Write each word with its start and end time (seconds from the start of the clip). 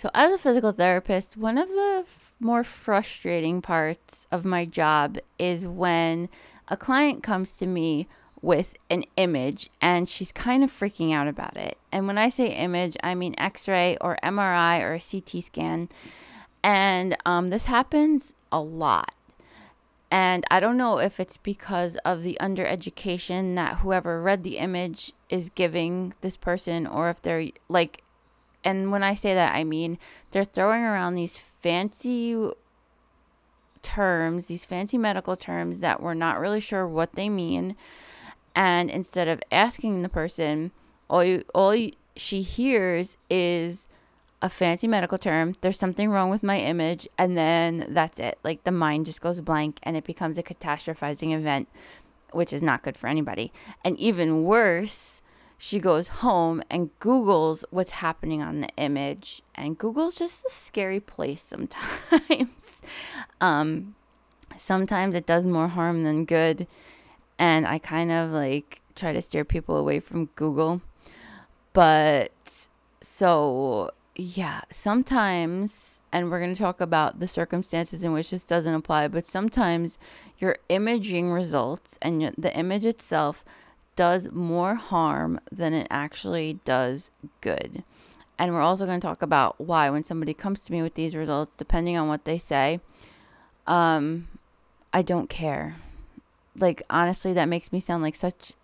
So, 0.00 0.08
as 0.14 0.32
a 0.32 0.38
physical 0.38 0.72
therapist, 0.72 1.36
one 1.36 1.58
of 1.58 1.68
the 1.68 2.04
f- 2.06 2.34
more 2.40 2.64
frustrating 2.64 3.60
parts 3.60 4.26
of 4.32 4.46
my 4.46 4.64
job 4.64 5.18
is 5.38 5.66
when 5.66 6.30
a 6.68 6.76
client 6.78 7.22
comes 7.22 7.58
to 7.58 7.66
me 7.66 8.08
with 8.40 8.78
an 8.88 9.04
image 9.18 9.68
and 9.78 10.08
she's 10.08 10.32
kind 10.32 10.64
of 10.64 10.72
freaking 10.72 11.12
out 11.12 11.28
about 11.28 11.58
it. 11.58 11.76
And 11.92 12.06
when 12.06 12.16
I 12.16 12.30
say 12.30 12.46
image, 12.46 12.96
I 13.02 13.14
mean 13.14 13.34
x 13.36 13.68
ray 13.68 13.98
or 14.00 14.16
MRI 14.24 14.80
or 14.82 14.94
a 14.94 15.00
CT 15.00 15.44
scan. 15.44 15.90
And 16.64 17.14
um, 17.26 17.50
this 17.50 17.66
happens 17.66 18.32
a 18.50 18.62
lot. 18.62 19.14
And 20.10 20.46
I 20.50 20.60
don't 20.60 20.78
know 20.78 20.98
if 20.98 21.20
it's 21.20 21.36
because 21.36 21.96
of 22.06 22.22
the 22.22 22.38
undereducation 22.40 23.54
that 23.56 23.80
whoever 23.80 24.22
read 24.22 24.44
the 24.44 24.56
image 24.56 25.12
is 25.28 25.50
giving 25.50 26.14
this 26.22 26.38
person, 26.38 26.86
or 26.86 27.10
if 27.10 27.20
they're 27.20 27.48
like, 27.68 28.02
and 28.64 28.92
when 28.92 29.02
I 29.02 29.14
say 29.14 29.34
that, 29.34 29.54
I 29.54 29.64
mean 29.64 29.98
they're 30.30 30.44
throwing 30.44 30.82
around 30.82 31.14
these 31.14 31.38
fancy 31.38 32.50
terms, 33.82 34.46
these 34.46 34.64
fancy 34.64 34.98
medical 34.98 35.36
terms 35.36 35.80
that 35.80 36.02
we're 36.02 36.14
not 36.14 36.40
really 36.40 36.60
sure 36.60 36.86
what 36.86 37.14
they 37.14 37.28
mean. 37.28 37.76
And 38.54 38.90
instead 38.90 39.28
of 39.28 39.40
asking 39.50 40.02
the 40.02 40.08
person, 40.08 40.72
all 41.08 41.24
you, 41.24 41.44
all 41.54 41.74
you, 41.74 41.92
she 42.16 42.42
hears 42.42 43.16
is 43.28 43.88
a 44.42 44.48
fancy 44.48 44.86
medical 44.86 45.18
term. 45.18 45.54
There's 45.60 45.78
something 45.78 46.10
wrong 46.10 46.30
with 46.30 46.42
my 46.42 46.58
image, 46.58 47.08
and 47.18 47.36
then 47.36 47.86
that's 47.90 48.18
it. 48.18 48.38
Like 48.42 48.64
the 48.64 48.72
mind 48.72 49.06
just 49.06 49.20
goes 49.20 49.40
blank, 49.40 49.78
and 49.82 49.96
it 49.96 50.04
becomes 50.04 50.38
a 50.38 50.42
catastrophizing 50.42 51.34
event, 51.34 51.68
which 52.32 52.52
is 52.52 52.62
not 52.62 52.82
good 52.82 52.96
for 52.96 53.06
anybody. 53.06 53.52
And 53.84 53.98
even 53.98 54.44
worse, 54.44 55.19
she 55.62 55.78
goes 55.78 56.08
home 56.08 56.62
and 56.70 56.88
Googles 57.00 57.64
what's 57.68 57.90
happening 57.90 58.40
on 58.40 58.62
the 58.62 58.70
image, 58.78 59.42
and 59.54 59.76
Google's 59.76 60.14
just 60.14 60.42
a 60.46 60.50
scary 60.50 61.00
place 61.00 61.42
sometimes. 61.42 62.80
um, 63.42 63.94
sometimes 64.56 65.14
it 65.14 65.26
does 65.26 65.44
more 65.44 65.68
harm 65.68 66.02
than 66.02 66.24
good, 66.24 66.66
and 67.38 67.66
I 67.66 67.76
kind 67.78 68.10
of 68.10 68.30
like 68.30 68.80
try 68.94 69.12
to 69.12 69.20
steer 69.20 69.44
people 69.44 69.76
away 69.76 70.00
from 70.00 70.30
Google. 70.34 70.80
But 71.74 72.68
so 73.02 73.90
yeah, 74.16 74.62
sometimes, 74.70 76.00
and 76.10 76.30
we're 76.30 76.40
going 76.40 76.54
to 76.54 76.62
talk 76.62 76.80
about 76.80 77.20
the 77.20 77.28
circumstances 77.28 78.02
in 78.02 78.14
which 78.14 78.30
this 78.30 78.44
doesn't 78.44 78.74
apply, 78.74 79.08
but 79.08 79.26
sometimes 79.26 79.98
your 80.38 80.56
imaging 80.70 81.30
results 81.30 81.98
and 82.00 82.34
the 82.38 82.56
image 82.56 82.86
itself 82.86 83.44
does 84.00 84.32
more 84.32 84.76
harm 84.76 85.38
than 85.52 85.74
it 85.74 85.86
actually 85.90 86.58
does 86.64 87.10
good. 87.42 87.84
And 88.38 88.54
we're 88.54 88.62
also 88.62 88.86
going 88.86 88.98
to 88.98 89.06
talk 89.06 89.20
about 89.20 89.60
why, 89.60 89.90
when 89.90 90.02
somebody 90.02 90.32
comes 90.32 90.64
to 90.64 90.72
me 90.72 90.80
with 90.80 90.94
these 90.94 91.14
results, 91.14 91.54
depending 91.54 91.98
on 91.98 92.08
what 92.08 92.24
they 92.24 92.38
say, 92.38 92.80
um, 93.66 94.28
I 94.90 95.02
don't 95.02 95.28
care. 95.28 95.76
Like, 96.58 96.82
honestly, 96.88 97.34
that 97.34 97.50
makes 97.50 97.72
me 97.72 97.78
sound 97.78 98.02
like 98.02 98.16
such, 98.16 98.54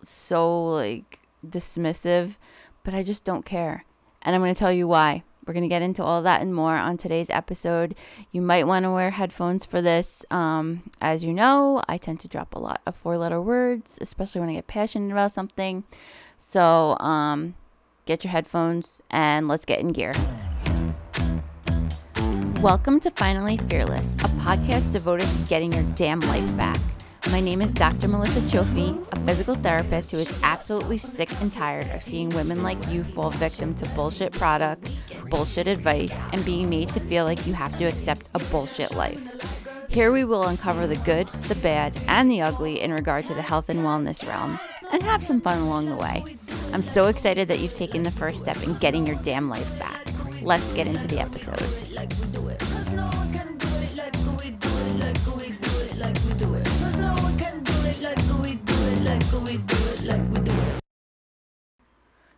so 0.00 0.64
like 0.66 1.18
dismissive, 1.44 2.36
but 2.84 2.94
I 2.94 3.02
just 3.02 3.24
don't 3.24 3.44
care 3.44 3.84
and 4.22 4.36
I'm 4.36 4.40
going 4.40 4.54
to 4.54 4.58
tell 4.58 4.72
you 4.72 4.86
why. 4.86 5.24
We're 5.48 5.54
going 5.54 5.62
to 5.62 5.68
get 5.68 5.80
into 5.80 6.04
all 6.04 6.20
that 6.24 6.42
and 6.42 6.54
more 6.54 6.76
on 6.76 6.98
today's 6.98 7.30
episode. 7.30 7.94
You 8.30 8.42
might 8.42 8.66
want 8.66 8.82
to 8.84 8.90
wear 8.90 9.12
headphones 9.12 9.64
for 9.64 9.80
this. 9.80 10.22
Um, 10.30 10.82
as 11.00 11.24
you 11.24 11.32
know, 11.32 11.82
I 11.88 11.96
tend 11.96 12.20
to 12.20 12.28
drop 12.28 12.54
a 12.54 12.58
lot 12.58 12.82
of 12.84 12.94
four 12.94 13.16
letter 13.16 13.40
words, 13.40 13.96
especially 14.02 14.42
when 14.42 14.50
I 14.50 14.54
get 14.56 14.66
passionate 14.66 15.10
about 15.10 15.32
something. 15.32 15.84
So 16.36 16.98
um, 17.00 17.54
get 18.04 18.24
your 18.24 18.30
headphones 18.30 19.00
and 19.10 19.48
let's 19.48 19.64
get 19.64 19.80
in 19.80 19.88
gear. 19.88 20.12
Welcome 22.60 23.00
to 23.00 23.10
Finally 23.12 23.56
Fearless, 23.56 24.12
a 24.16 24.28
podcast 24.42 24.92
devoted 24.92 25.28
to 25.30 25.38
getting 25.48 25.72
your 25.72 25.84
damn 25.94 26.20
life 26.20 26.56
back. 26.58 26.78
My 27.30 27.40
name 27.40 27.60
is 27.60 27.72
Dr. 27.72 28.08
Melissa 28.08 28.40
Chofi, 28.40 29.06
a 29.12 29.20
physical 29.26 29.54
therapist 29.54 30.10
who 30.10 30.16
is 30.16 30.32
absolutely 30.42 30.96
sick 30.96 31.30
and 31.42 31.52
tired 31.52 31.86
of 31.90 32.02
seeing 32.02 32.30
women 32.30 32.62
like 32.62 32.88
you 32.88 33.04
fall 33.04 33.30
victim 33.30 33.74
to 33.74 33.88
bullshit 33.90 34.32
products, 34.32 34.96
bullshit 35.28 35.66
advice, 35.66 36.14
and 36.32 36.42
being 36.46 36.70
made 36.70 36.88
to 36.88 37.00
feel 37.00 37.24
like 37.24 37.46
you 37.46 37.52
have 37.52 37.76
to 37.76 37.84
accept 37.84 38.30
a 38.34 38.38
bullshit 38.44 38.94
life. 38.94 39.20
Here 39.88 40.10
we 40.10 40.24
will 40.24 40.44
uncover 40.44 40.86
the 40.86 40.96
good, 40.96 41.28
the 41.42 41.54
bad, 41.56 41.94
and 42.08 42.30
the 42.30 42.40
ugly 42.40 42.80
in 42.80 42.92
regard 42.92 43.26
to 43.26 43.34
the 43.34 43.42
health 43.42 43.68
and 43.68 43.80
wellness 43.80 44.26
realm, 44.26 44.58
and 44.90 45.02
have 45.02 45.22
some 45.22 45.42
fun 45.42 45.58
along 45.58 45.90
the 45.90 45.96
way. 45.96 46.24
I'm 46.72 46.82
so 46.82 47.08
excited 47.08 47.46
that 47.48 47.58
you've 47.58 47.74
taken 47.74 48.04
the 48.04 48.10
first 48.10 48.40
step 48.40 48.62
in 48.62 48.74
getting 48.78 49.06
your 49.06 49.16
damn 49.16 49.50
life 49.50 49.78
back. 49.78 50.06
Let's 50.40 50.72
get 50.72 50.86
into 50.86 51.06
the 51.06 51.20
episode. 51.20 51.60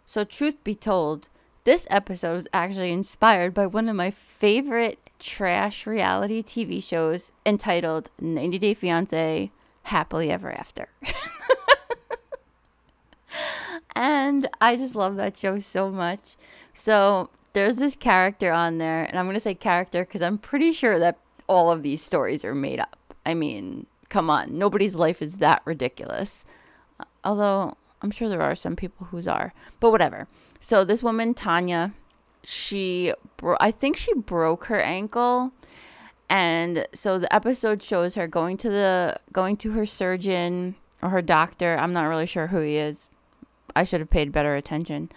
So, 0.07 0.25
truth 0.25 0.65
be 0.65 0.75
told, 0.75 1.29
this 1.63 1.87
episode 1.89 2.35
was 2.35 2.49
actually 2.53 2.91
inspired 2.91 3.55
by 3.55 3.67
one 3.67 3.89
of 3.89 3.95
my 3.95 4.11
favorite 4.11 4.99
trash 5.21 5.87
reality 5.87 6.43
TV 6.43 6.83
shows 6.83 7.31
entitled 7.47 8.11
90 8.21 8.59
Day 8.59 8.75
Fiancé 8.75 9.51
Happily 9.85 10.33
Ever 10.33 10.51
After. 10.51 10.89
and 13.95 14.49
I 14.61 14.75
just 14.75 14.97
love 14.97 15.15
that 15.15 15.37
show 15.37 15.61
so 15.61 15.91
much. 15.91 16.37
So, 16.75 17.31
there's 17.53 17.77
this 17.77 17.95
character 17.95 18.53
on 18.53 18.79
there, 18.79 19.05
and 19.05 19.17
I'm 19.17 19.27
going 19.27 19.35
to 19.35 19.41
say 19.41 19.55
character 19.55 20.05
because 20.05 20.23
I'm 20.23 20.39
pretty 20.39 20.73
sure 20.73 20.99
that 20.99 21.19
all 21.47 21.71
of 21.71 21.85
these 21.85 22.03
stories 22.03 22.45
are 22.45 22.55
made 22.55 22.81
up. 22.81 23.15
I 23.25 23.35
mean, 23.35 23.87
come 24.09 24.29
on, 24.29 24.59
nobody's 24.59 24.97
life 24.97 25.23
is 25.23 25.37
that 25.37 25.63
ridiculous. 25.65 26.45
Although 27.25 27.77
I'm 28.03 28.11
sure 28.11 28.29
there 28.29 28.43
are 28.43 28.55
some 28.55 28.77
people 28.77 29.07
whose 29.07 29.29
are, 29.29 29.53
but 29.79 29.91
whatever. 29.91 30.27
So 30.59 30.85
this 30.85 31.03
woman 31.03 31.35
Tanya, 31.35 31.93
she 32.43 33.13
bro- 33.37 33.57
I 33.61 33.71
think 33.71 33.97
she 33.97 34.15
broke 34.15 34.67
her 34.67 34.81
ankle 34.81 35.53
and 36.31 36.87
so 36.95 37.19
the 37.19 37.33
episode 37.35 37.83
shows 37.83 38.15
her 38.15 38.29
going 38.29 38.57
to 38.59 38.71
the 38.71 39.17
going 39.33 39.57
to 39.59 39.73
her 39.73 39.85
surgeon 39.85 40.77
or 41.03 41.11
her 41.11 41.23
doctor. 41.23 41.77
I'm 41.77 41.93
not 41.93 42.05
really 42.05 42.27
sure 42.27 42.47
who 42.47 42.61
he 42.61 42.77
is. 42.77 43.09
I 43.75 43.83
should 43.85 44.01
have 44.01 44.11
paid 44.11 44.33
better 44.33 44.55
attention. 44.55 45.11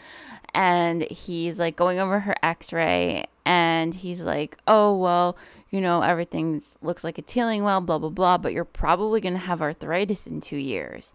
And 0.56 1.04
he's 1.04 1.60
like 1.60 1.76
going 1.76 2.00
over 2.00 2.22
her 2.22 2.36
x-ray 2.42 3.26
and 3.46 3.94
he's 3.94 4.22
like, 4.22 4.58
"Oh, 4.68 4.98
well, 4.98 5.38
you 5.70 5.82
know, 5.82 6.02
everything's 6.02 6.78
looks 6.82 7.04
like 7.04 7.20
it's 7.20 7.34
healing 7.34 7.64
well, 7.64 7.82
blah 7.82 8.00
blah 8.00 8.10
blah, 8.10 8.38
but 8.40 8.54
you're 8.54 8.66
probably 8.66 9.22
going 9.22 9.34
to 9.34 9.40
have 9.40 9.62
arthritis 9.62 10.26
in 10.28 10.42
2 10.42 10.58
years." 10.58 11.14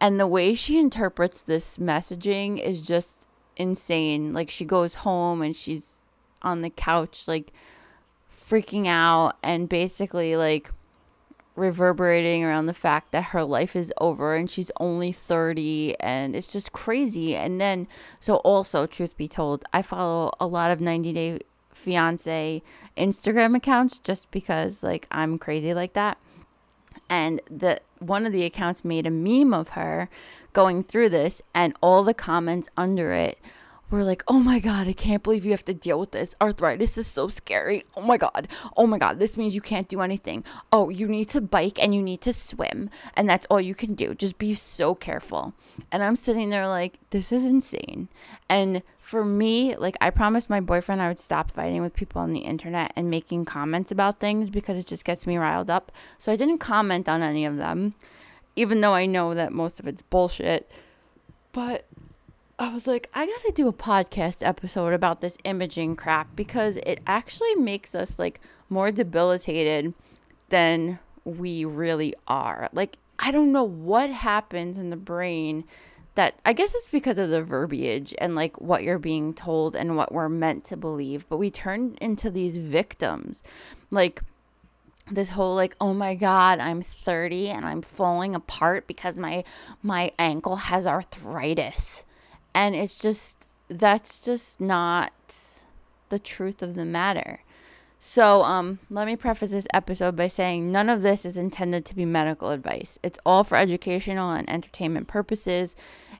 And 0.00 0.20
the 0.20 0.26
way 0.26 0.54
she 0.54 0.78
interprets 0.78 1.42
this 1.42 1.78
messaging 1.78 2.62
is 2.62 2.80
just 2.80 3.24
insane. 3.56 4.32
Like 4.32 4.50
she 4.50 4.64
goes 4.64 4.94
home 4.96 5.42
and 5.42 5.56
she's 5.56 5.96
on 6.42 6.60
the 6.60 6.70
couch 6.70 7.26
like 7.26 7.52
freaking 8.30 8.86
out 8.86 9.36
and 9.42 9.68
basically 9.68 10.36
like 10.36 10.70
reverberating 11.56 12.44
around 12.44 12.66
the 12.66 12.74
fact 12.74 13.10
that 13.12 13.24
her 13.24 13.42
life 13.42 13.74
is 13.74 13.92
over 13.98 14.34
and 14.34 14.50
she's 14.50 14.70
only 14.78 15.10
30 15.10 15.98
and 15.98 16.36
it's 16.36 16.46
just 16.46 16.72
crazy. 16.72 17.34
And 17.34 17.60
then 17.60 17.88
so 18.20 18.36
also 18.36 18.86
truth 18.86 19.16
be 19.16 19.26
told, 19.26 19.64
I 19.72 19.82
follow 19.82 20.32
a 20.38 20.46
lot 20.46 20.70
of 20.70 20.80
90 20.80 21.12
day 21.12 21.38
fiance 21.72 22.62
Instagram 22.96 23.56
accounts 23.56 23.98
just 23.98 24.30
because 24.30 24.82
like 24.82 25.06
I'm 25.10 25.38
crazy 25.38 25.74
like 25.74 25.92
that 25.92 26.18
and 27.08 27.40
the 27.50 27.80
one 27.98 28.26
of 28.26 28.32
the 28.32 28.44
accounts 28.44 28.84
made 28.84 29.06
a 29.06 29.10
meme 29.10 29.54
of 29.54 29.70
her 29.70 30.08
going 30.52 30.82
through 30.82 31.08
this 31.08 31.42
and 31.54 31.74
all 31.80 32.02
the 32.02 32.14
comments 32.14 32.68
under 32.76 33.12
it 33.12 33.38
were 33.90 34.04
like, 34.04 34.24
oh 34.26 34.40
my 34.40 34.58
God, 34.58 34.88
I 34.88 34.92
can't 34.92 35.22
believe 35.22 35.44
you 35.44 35.52
have 35.52 35.64
to 35.66 35.74
deal 35.74 35.98
with 35.98 36.10
this. 36.10 36.34
Arthritis 36.40 36.98
is 36.98 37.06
so 37.06 37.28
scary. 37.28 37.84
Oh 37.96 38.02
my 38.02 38.16
God. 38.16 38.48
Oh 38.76 38.86
my 38.86 38.98
God. 38.98 39.18
This 39.18 39.36
means 39.36 39.54
you 39.54 39.60
can't 39.60 39.88
do 39.88 40.00
anything. 40.00 40.44
Oh, 40.72 40.88
you 40.88 41.06
need 41.06 41.28
to 41.30 41.40
bike 41.40 41.78
and 41.80 41.94
you 41.94 42.02
need 42.02 42.20
to 42.22 42.32
swim. 42.32 42.90
And 43.14 43.28
that's 43.28 43.46
all 43.46 43.60
you 43.60 43.74
can 43.74 43.94
do. 43.94 44.14
Just 44.14 44.38
be 44.38 44.54
so 44.54 44.94
careful. 44.94 45.54
And 45.92 46.02
I'm 46.02 46.16
sitting 46.16 46.50
there 46.50 46.66
like, 46.66 46.98
this 47.10 47.30
is 47.30 47.44
insane. 47.44 48.08
And 48.48 48.82
for 48.98 49.24
me, 49.24 49.76
like, 49.76 49.96
I 50.00 50.10
promised 50.10 50.50
my 50.50 50.60
boyfriend 50.60 51.00
I 51.00 51.08
would 51.08 51.20
stop 51.20 51.52
fighting 51.52 51.80
with 51.80 51.94
people 51.94 52.20
on 52.20 52.32
the 52.32 52.40
internet 52.40 52.92
and 52.96 53.08
making 53.08 53.44
comments 53.44 53.92
about 53.92 54.18
things 54.18 54.50
because 54.50 54.76
it 54.76 54.86
just 54.86 55.04
gets 55.04 55.26
me 55.28 55.36
riled 55.36 55.70
up. 55.70 55.92
So 56.18 56.32
I 56.32 56.36
didn't 56.36 56.58
comment 56.58 57.08
on 57.08 57.22
any 57.22 57.44
of 57.44 57.56
them, 57.56 57.94
even 58.56 58.80
though 58.80 58.94
I 58.94 59.06
know 59.06 59.32
that 59.34 59.52
most 59.52 59.78
of 59.78 59.86
it's 59.86 60.02
bullshit. 60.02 60.68
But 61.52 61.86
I 62.58 62.72
was 62.72 62.86
like, 62.86 63.10
I 63.12 63.26
gotta 63.26 63.52
do 63.52 63.68
a 63.68 63.72
podcast 63.72 64.38
episode 64.40 64.94
about 64.94 65.20
this 65.20 65.36
imaging 65.44 65.96
crap 65.96 66.34
because 66.34 66.76
it 66.78 67.00
actually 67.06 67.54
makes 67.54 67.94
us 67.94 68.18
like 68.18 68.40
more 68.70 68.90
debilitated 68.90 69.92
than 70.48 70.98
we 71.24 71.66
really 71.66 72.14
are. 72.26 72.70
Like, 72.72 72.96
I 73.18 73.30
don't 73.30 73.52
know 73.52 73.64
what 73.64 74.10
happens 74.10 74.78
in 74.78 74.88
the 74.88 74.96
brain 74.96 75.64
that 76.14 76.38
I 76.46 76.54
guess 76.54 76.74
it's 76.74 76.88
because 76.88 77.18
of 77.18 77.28
the 77.28 77.42
verbiage 77.42 78.14
and 78.16 78.34
like 78.34 78.58
what 78.58 78.82
you're 78.82 78.98
being 78.98 79.34
told 79.34 79.76
and 79.76 79.94
what 79.94 80.12
we're 80.12 80.30
meant 80.30 80.64
to 80.64 80.78
believe, 80.78 81.28
but 81.28 81.36
we 81.36 81.50
turn 81.50 81.98
into 82.00 82.30
these 82.30 82.56
victims. 82.56 83.42
Like 83.90 84.22
this 85.08 85.30
whole 85.30 85.54
like 85.54 85.76
oh 85.80 85.94
my 85.94 86.16
god 86.16 86.58
i'm 86.58 86.82
30 86.82 87.48
and 87.48 87.64
i'm 87.64 87.80
falling 87.80 88.34
apart 88.34 88.88
because 88.88 89.20
my 89.20 89.44
my 89.80 90.10
ankle 90.18 90.56
has 90.56 90.84
arthritis 90.84 92.04
and 92.56 92.74
it's 92.74 92.98
just 92.98 93.36
that's 93.68 94.20
just 94.20 94.60
not 94.60 95.12
the 96.08 96.18
truth 96.18 96.62
of 96.62 96.74
the 96.74 96.86
matter. 96.86 97.40
So 97.98 98.42
um 98.42 98.78
let 98.88 99.06
me 99.06 99.14
preface 99.14 99.50
this 99.50 99.66
episode 99.74 100.16
by 100.16 100.28
saying 100.28 100.72
none 100.72 100.88
of 100.88 101.02
this 101.02 101.24
is 101.26 101.36
intended 101.36 101.84
to 101.84 101.94
be 101.94 102.06
medical 102.06 102.50
advice. 102.50 102.98
It's 103.02 103.18
all 103.26 103.44
for 103.44 103.56
educational 103.56 104.30
and 104.30 104.48
entertainment 104.48 105.06
purposes 105.06 105.76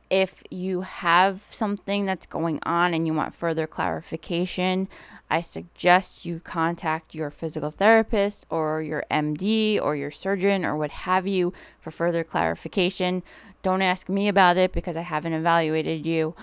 if 0.09 0.43
you 0.51 0.83
have 0.83 1.43
something 1.51 2.07
that's 2.07 2.27
going 2.27 2.61
on 2.63 2.95
and 2.95 3.07
you 3.07 3.15
want 3.15 3.35
further 3.35 3.67
clarification, 3.67 4.89
I 5.29 5.41
suggest 5.41 6.25
you 6.25 6.41
contact 6.41 7.15
your 7.15 7.31
physical 7.31 7.71
therapist 7.71 8.47
or 8.49 8.83
your 8.83 9.05
MD 9.11 9.81
or 9.81 9.97
your 9.97 10.11
surgeon 10.11 10.65
or 10.65 10.77
what 10.77 10.91
have 10.91 11.27
you 11.27 11.53
for 11.81 11.91
further 11.91 12.23
clarification. 12.23 13.23
Don't 13.63 13.83
ask 13.83 14.09
me 14.09 14.29
about 14.29 14.57
it 14.57 14.73
because 14.73 14.97
I 14.97 15.03
haven't 15.03 15.33
evaluated 15.33 16.07
you. 16.07 16.37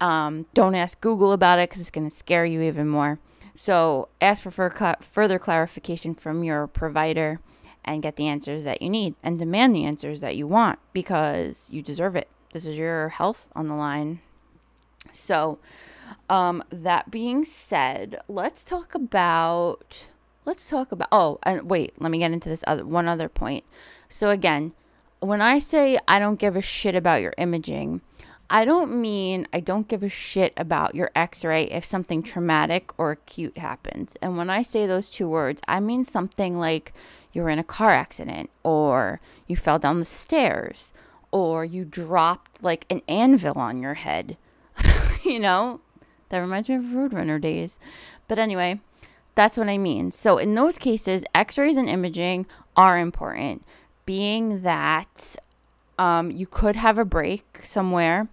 Um, 0.00 0.46
don't 0.54 0.74
ask 0.74 0.98
Google 1.00 1.32
about 1.32 1.58
it 1.58 1.68
because 1.68 1.82
it's 1.82 1.90
going 1.90 2.08
to 2.08 2.16
scare 2.16 2.46
you 2.46 2.62
even 2.62 2.88
more. 2.88 3.18
So 3.54 4.08
ask 4.22 4.42
for 4.42 4.96
further 5.00 5.38
clarification 5.38 6.14
from 6.14 6.42
your 6.42 6.66
provider 6.66 7.40
and 7.84 8.02
get 8.02 8.16
the 8.16 8.28
answers 8.28 8.64
that 8.64 8.80
you 8.80 8.88
need 8.88 9.14
and 9.22 9.38
demand 9.38 9.74
the 9.74 9.84
answers 9.84 10.22
that 10.22 10.36
you 10.36 10.46
want 10.46 10.78
because 10.94 11.68
you 11.70 11.82
deserve 11.82 12.16
it. 12.16 12.28
This 12.52 12.66
is 12.66 12.76
your 12.76 13.10
health 13.10 13.48
on 13.54 13.68
the 13.68 13.74
line. 13.74 14.20
So, 15.12 15.58
um, 16.28 16.62
that 16.70 17.10
being 17.10 17.44
said, 17.44 18.20
let's 18.28 18.64
talk 18.64 18.94
about 18.94 20.06
let's 20.46 20.68
talk 20.68 20.90
about 20.90 21.08
oh 21.12 21.38
and 21.42 21.68
wait 21.68 21.92
let 22.00 22.10
me 22.10 22.18
get 22.18 22.32
into 22.32 22.48
this 22.48 22.64
other 22.66 22.84
one 22.84 23.08
other 23.08 23.28
point. 23.28 23.64
So 24.08 24.30
again 24.30 24.72
when 25.20 25.42
i 25.42 25.58
say 25.58 25.98
i 26.08 26.18
don't 26.18 26.38
give 26.38 26.56
a 26.56 26.62
shit 26.62 26.94
about 26.94 27.20
your 27.20 27.34
imaging 27.36 28.00
i 28.48 28.64
don't 28.64 28.90
mean 28.90 29.46
i 29.52 29.60
don't 29.60 29.86
give 29.86 30.02
a 30.02 30.08
shit 30.08 30.52
about 30.56 30.94
your 30.94 31.10
x-ray 31.14 31.64
if 31.64 31.84
something 31.84 32.22
traumatic 32.22 32.90
or 32.98 33.12
acute 33.12 33.58
happens. 33.58 34.16
And 34.22 34.36
when 34.36 34.50
i 34.50 34.62
say 34.62 34.86
those 34.86 35.10
two 35.10 35.28
words 35.28 35.60
i 35.68 35.78
mean 35.78 36.04
something 36.04 36.58
like 36.58 36.92
you 37.32 37.42
were 37.42 37.50
in 37.50 37.58
a 37.58 37.64
car 37.64 37.92
accident 37.92 38.50
or 38.64 39.20
you 39.46 39.56
fell 39.56 39.78
down 39.78 39.98
the 39.98 40.04
stairs 40.04 40.92
or 41.32 41.64
you 41.64 41.84
dropped 41.84 42.62
like 42.62 42.86
an 42.90 43.02
anvil 43.08 43.58
on 43.58 43.80
your 43.80 43.94
head. 43.94 44.36
you 45.24 45.38
know? 45.38 45.80
That 46.30 46.38
reminds 46.38 46.68
me 46.68 46.76
of 46.76 46.84
Roadrunner 46.84 47.40
days. 47.40 47.78
But 48.28 48.38
anyway, 48.38 48.80
that's 49.34 49.56
what 49.56 49.68
I 49.68 49.78
mean. 49.78 50.12
So 50.12 50.38
in 50.38 50.54
those 50.54 50.78
cases, 50.78 51.24
x-rays 51.34 51.76
and 51.76 51.88
imaging 51.88 52.46
are 52.76 52.98
important, 52.98 53.64
being 54.06 54.62
that 54.62 55.36
um, 55.98 56.30
you 56.30 56.46
could 56.46 56.76
have 56.76 56.98
a 56.98 57.04
break 57.04 57.60
somewhere. 57.62 58.28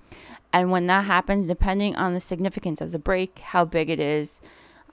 And 0.54 0.72
when 0.72 0.88
that 0.88 1.06
happens, 1.06 1.48
depending 1.48 1.96
on 1.96 2.14
the 2.14 2.20
significance 2.20 2.82
of 2.82 2.92
the 2.92 3.00
break, 3.00 3.40
how 3.40 3.66
big 3.66 3.90
it 3.90 4.00
is, 4.00 4.42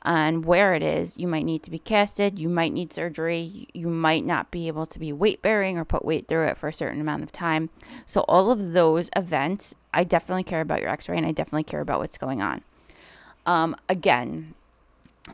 and 0.04 0.44
where 0.44 0.74
it 0.74 0.82
is. 0.82 1.16
You 1.16 1.26
might 1.26 1.44
need 1.44 1.62
to 1.62 1.70
be 1.70 1.78
casted, 1.78 2.38
you 2.38 2.48
might 2.48 2.72
need 2.72 2.92
surgery, 2.92 3.68
you 3.72 3.88
might 3.88 4.24
not 4.24 4.50
be 4.50 4.68
able 4.68 4.86
to 4.86 4.98
be 4.98 5.12
weight 5.12 5.40
bearing 5.40 5.78
or 5.78 5.84
put 5.84 6.04
weight 6.04 6.28
through 6.28 6.46
it 6.46 6.58
for 6.58 6.68
a 6.68 6.72
certain 6.72 7.00
amount 7.00 7.22
of 7.22 7.32
time. 7.32 7.70
So, 8.06 8.20
all 8.22 8.50
of 8.50 8.72
those 8.72 9.08
events, 9.16 9.74
I 9.92 10.04
definitely 10.04 10.44
care 10.44 10.60
about 10.60 10.80
your 10.80 10.90
x 10.90 11.08
ray 11.08 11.16
and 11.16 11.26
I 11.26 11.32
definitely 11.32 11.64
care 11.64 11.80
about 11.80 12.00
what's 12.00 12.18
going 12.18 12.42
on. 12.42 12.62
Um, 13.46 13.76
again, 13.88 14.54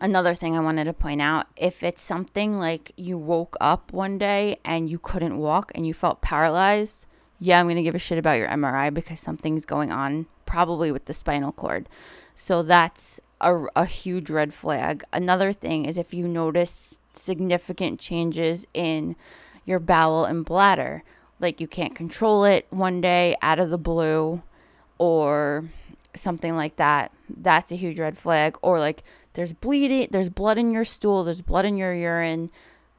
another 0.00 0.34
thing 0.34 0.56
I 0.56 0.60
wanted 0.60 0.84
to 0.84 0.92
point 0.92 1.20
out 1.20 1.46
if 1.56 1.82
it's 1.82 2.02
something 2.02 2.58
like 2.58 2.92
you 2.96 3.18
woke 3.18 3.56
up 3.60 3.92
one 3.92 4.18
day 4.18 4.58
and 4.64 4.88
you 4.88 4.98
couldn't 4.98 5.38
walk 5.38 5.72
and 5.74 5.86
you 5.86 5.94
felt 5.94 6.20
paralyzed, 6.20 7.06
yeah, 7.38 7.58
I'm 7.58 7.66
going 7.66 7.76
to 7.76 7.82
give 7.82 7.94
a 7.94 7.98
shit 7.98 8.18
about 8.18 8.38
your 8.38 8.48
MRI 8.48 8.92
because 8.92 9.18
something's 9.18 9.64
going 9.64 9.90
on, 9.90 10.26
probably 10.44 10.92
with 10.92 11.06
the 11.06 11.14
spinal 11.14 11.52
cord. 11.52 11.88
So 12.34 12.62
that's 12.62 13.20
a, 13.40 13.64
a 13.76 13.86
huge 13.86 14.30
red 14.30 14.52
flag. 14.52 15.04
Another 15.12 15.52
thing 15.52 15.84
is 15.84 15.96
if 15.96 16.14
you 16.14 16.28
notice 16.28 16.98
significant 17.14 18.00
changes 18.00 18.66
in 18.74 19.16
your 19.64 19.78
bowel 19.78 20.24
and 20.24 20.44
bladder, 20.44 21.02
like 21.38 21.60
you 21.60 21.66
can't 21.66 21.94
control 21.94 22.44
it 22.44 22.66
one 22.70 23.00
day 23.00 23.36
out 23.42 23.58
of 23.58 23.70
the 23.70 23.78
blue 23.78 24.42
or 24.98 25.68
something 26.14 26.56
like 26.56 26.76
that, 26.76 27.12
that's 27.28 27.72
a 27.72 27.76
huge 27.76 27.98
red 27.98 28.18
flag. 28.18 28.56
Or 28.62 28.78
like 28.78 29.02
there's 29.34 29.52
bleeding, 29.52 30.08
there's 30.10 30.28
blood 30.28 30.58
in 30.58 30.70
your 30.70 30.84
stool, 30.84 31.24
there's 31.24 31.42
blood 31.42 31.64
in 31.64 31.76
your 31.76 31.94
urine. 31.94 32.50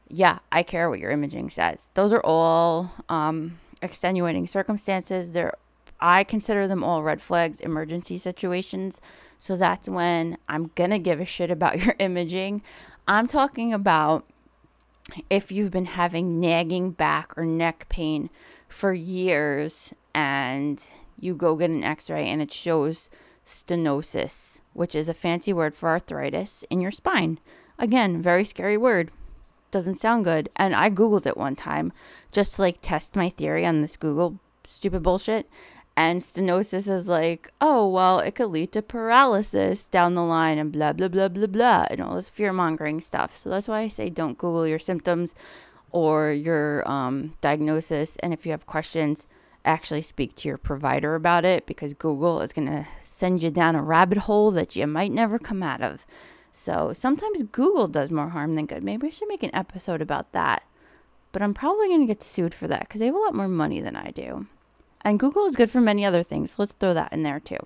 Yeah, 0.07 0.39
I 0.51 0.63
care 0.63 0.89
what 0.89 0.99
your 0.99 1.11
imaging 1.11 1.51
says. 1.51 1.89
Those 1.93 2.11
are 2.11 2.21
all 2.23 2.91
um, 3.07 3.59
extenuating 3.81 4.47
circumstances. 4.47 5.31
They're 5.31 5.53
I 6.01 6.23
consider 6.23 6.67
them 6.67 6.83
all 6.83 7.03
red 7.03 7.21
flags, 7.21 7.59
emergency 7.59 8.17
situations. 8.17 8.99
So 9.41 9.57
that's 9.57 9.89
when 9.89 10.37
I'm 10.47 10.69
going 10.75 10.91
to 10.91 10.99
give 10.99 11.19
a 11.19 11.25
shit 11.25 11.49
about 11.49 11.79
your 11.83 11.95
imaging. 11.97 12.61
I'm 13.07 13.27
talking 13.27 13.73
about 13.73 14.23
if 15.31 15.51
you've 15.51 15.71
been 15.71 15.85
having 15.85 16.39
nagging 16.39 16.91
back 16.91 17.35
or 17.35 17.43
neck 17.43 17.87
pain 17.89 18.29
for 18.69 18.93
years 18.93 19.95
and 20.13 20.87
you 21.19 21.33
go 21.33 21.55
get 21.55 21.71
an 21.71 21.83
x 21.83 22.07
ray 22.07 22.29
and 22.29 22.39
it 22.39 22.53
shows 22.53 23.09
stenosis, 23.43 24.59
which 24.73 24.93
is 24.93 25.09
a 25.09 25.13
fancy 25.13 25.51
word 25.51 25.73
for 25.73 25.89
arthritis 25.89 26.63
in 26.69 26.79
your 26.79 26.91
spine. 26.91 27.39
Again, 27.79 28.21
very 28.21 28.45
scary 28.45 28.77
word. 28.77 29.09
Doesn't 29.71 29.95
sound 29.95 30.23
good. 30.23 30.49
And 30.55 30.75
I 30.75 30.91
Googled 30.91 31.25
it 31.25 31.35
one 31.35 31.55
time 31.55 31.91
just 32.31 32.55
to 32.55 32.61
like 32.61 32.77
test 32.83 33.15
my 33.15 33.29
theory 33.29 33.65
on 33.65 33.81
this 33.81 33.97
Google 33.97 34.37
stupid 34.67 35.01
bullshit. 35.01 35.49
And 35.95 36.21
stenosis 36.21 36.89
is 36.89 37.07
like, 37.07 37.51
oh, 37.59 37.87
well, 37.87 38.19
it 38.19 38.35
could 38.35 38.47
lead 38.47 38.71
to 38.73 38.81
paralysis 38.81 39.87
down 39.87 40.15
the 40.15 40.23
line 40.23 40.57
and 40.57 40.71
blah, 40.71 40.93
blah, 40.93 41.09
blah, 41.09 41.27
blah, 41.27 41.47
blah, 41.47 41.85
and 41.89 42.01
all 42.01 42.15
this 42.15 42.29
fear 42.29 42.53
mongering 42.53 43.01
stuff. 43.01 43.35
So 43.35 43.49
that's 43.49 43.67
why 43.67 43.81
I 43.81 43.87
say 43.89 44.09
don't 44.09 44.37
Google 44.37 44.65
your 44.65 44.79
symptoms 44.79 45.35
or 45.91 46.31
your 46.31 46.89
um, 46.89 47.33
diagnosis. 47.41 48.15
And 48.17 48.33
if 48.33 48.45
you 48.45 48.51
have 48.51 48.65
questions, 48.65 49.27
actually 49.65 50.01
speak 50.01 50.35
to 50.35 50.47
your 50.47 50.57
provider 50.57 51.15
about 51.15 51.45
it 51.45 51.65
because 51.65 51.93
Google 51.93 52.41
is 52.41 52.53
going 52.53 52.67
to 52.67 52.87
send 53.03 53.43
you 53.43 53.51
down 53.51 53.75
a 53.75 53.83
rabbit 53.83 54.19
hole 54.19 54.51
that 54.51 54.75
you 54.75 54.87
might 54.87 55.11
never 55.11 55.37
come 55.37 55.61
out 55.61 55.81
of. 55.81 56.05
So 56.53 56.93
sometimes 56.93 57.43
Google 57.43 57.87
does 57.87 58.11
more 58.11 58.29
harm 58.29 58.55
than 58.55 58.65
good. 58.65 58.83
Maybe 58.83 59.07
I 59.07 59.11
should 59.11 59.27
make 59.27 59.43
an 59.43 59.55
episode 59.55 60.01
about 60.01 60.31
that. 60.31 60.63
But 61.31 61.41
I'm 61.41 61.53
probably 61.53 61.87
going 61.87 62.01
to 62.01 62.07
get 62.07 62.23
sued 62.23 62.53
for 62.53 62.67
that 62.67 62.81
because 62.81 62.99
they 62.99 63.05
have 63.05 63.15
a 63.15 63.19
lot 63.19 63.35
more 63.35 63.47
money 63.47 63.79
than 63.79 63.95
I 63.95 64.11
do. 64.11 64.47
And 65.03 65.19
Google 65.19 65.45
is 65.45 65.55
good 65.55 65.71
for 65.71 65.81
many 65.81 66.05
other 66.05 66.23
things. 66.23 66.51
So 66.51 66.55
let's 66.59 66.73
throw 66.73 66.93
that 66.93 67.11
in 67.11 67.23
there 67.23 67.39
too. 67.39 67.65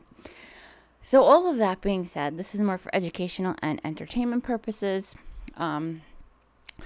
So, 1.02 1.22
all 1.22 1.48
of 1.48 1.58
that 1.58 1.82
being 1.82 2.08
said, 2.08 2.36
this 2.36 2.56
is 2.56 2.62
more 2.62 2.80
for 2.80 2.94
educational 2.96 3.56
and 3.62 3.80
entertainment 3.84 4.44
purposes. 4.44 5.14
Um, 5.56 6.02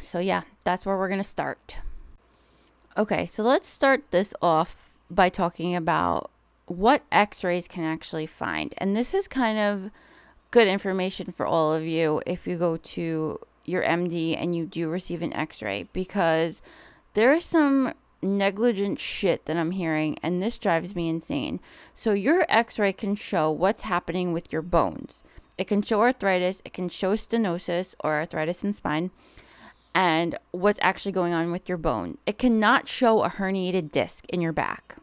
so, 0.01 0.19
yeah, 0.19 0.41
that's 0.65 0.85
where 0.85 0.97
we're 0.97 1.07
going 1.07 1.21
to 1.21 1.23
start. 1.23 1.77
Okay, 2.97 3.25
so 3.25 3.43
let's 3.43 3.65
start 3.65 4.03
this 4.11 4.33
off 4.41 4.89
by 5.09 5.29
talking 5.29 5.73
about 5.73 6.31
what 6.65 7.03
x 7.13 7.45
rays 7.45 7.65
can 7.65 7.85
actually 7.85 8.25
find. 8.25 8.73
And 8.77 8.93
this 8.93 9.13
is 9.13 9.27
kind 9.29 9.57
of 9.57 9.89
good 10.51 10.67
information 10.67 11.31
for 11.31 11.45
all 11.45 11.73
of 11.73 11.85
you 11.85 12.21
if 12.25 12.45
you 12.45 12.57
go 12.57 12.75
to 12.75 13.39
your 13.63 13.83
MD 13.83 14.35
and 14.37 14.55
you 14.55 14.65
do 14.65 14.89
receive 14.89 15.21
an 15.21 15.31
x 15.33 15.61
ray 15.61 15.87
because 15.93 16.61
there 17.13 17.31
is 17.31 17.45
some 17.45 17.93
negligent 18.21 18.99
shit 18.99 19.45
that 19.45 19.57
I'm 19.57 19.71
hearing, 19.71 20.17
and 20.21 20.41
this 20.41 20.57
drives 20.57 20.95
me 20.95 21.09
insane. 21.09 21.59
So, 21.93 22.13
your 22.13 22.45
x 22.49 22.79
ray 22.79 22.93
can 22.93 23.15
show 23.15 23.51
what's 23.51 23.83
happening 23.83 24.33
with 24.33 24.51
your 24.51 24.61
bones. 24.61 25.23
It 25.57 25.67
can 25.67 25.81
show 25.81 26.01
arthritis, 26.01 26.61
it 26.63 26.73
can 26.73 26.89
show 26.89 27.15
stenosis 27.15 27.95
or 27.99 28.13
arthritis 28.13 28.63
in 28.63 28.73
spine, 28.73 29.11
and 29.93 30.37
what's 30.51 30.79
actually 30.81 31.11
going 31.11 31.33
on 31.33 31.51
with 31.51 31.67
your 31.67 31.77
bone. 31.77 32.17
It 32.25 32.37
cannot 32.37 32.87
show 32.87 33.23
a 33.23 33.29
herniated 33.29 33.91
disc 33.91 34.25
in 34.29 34.41
your 34.41 34.53
back. 34.53 34.97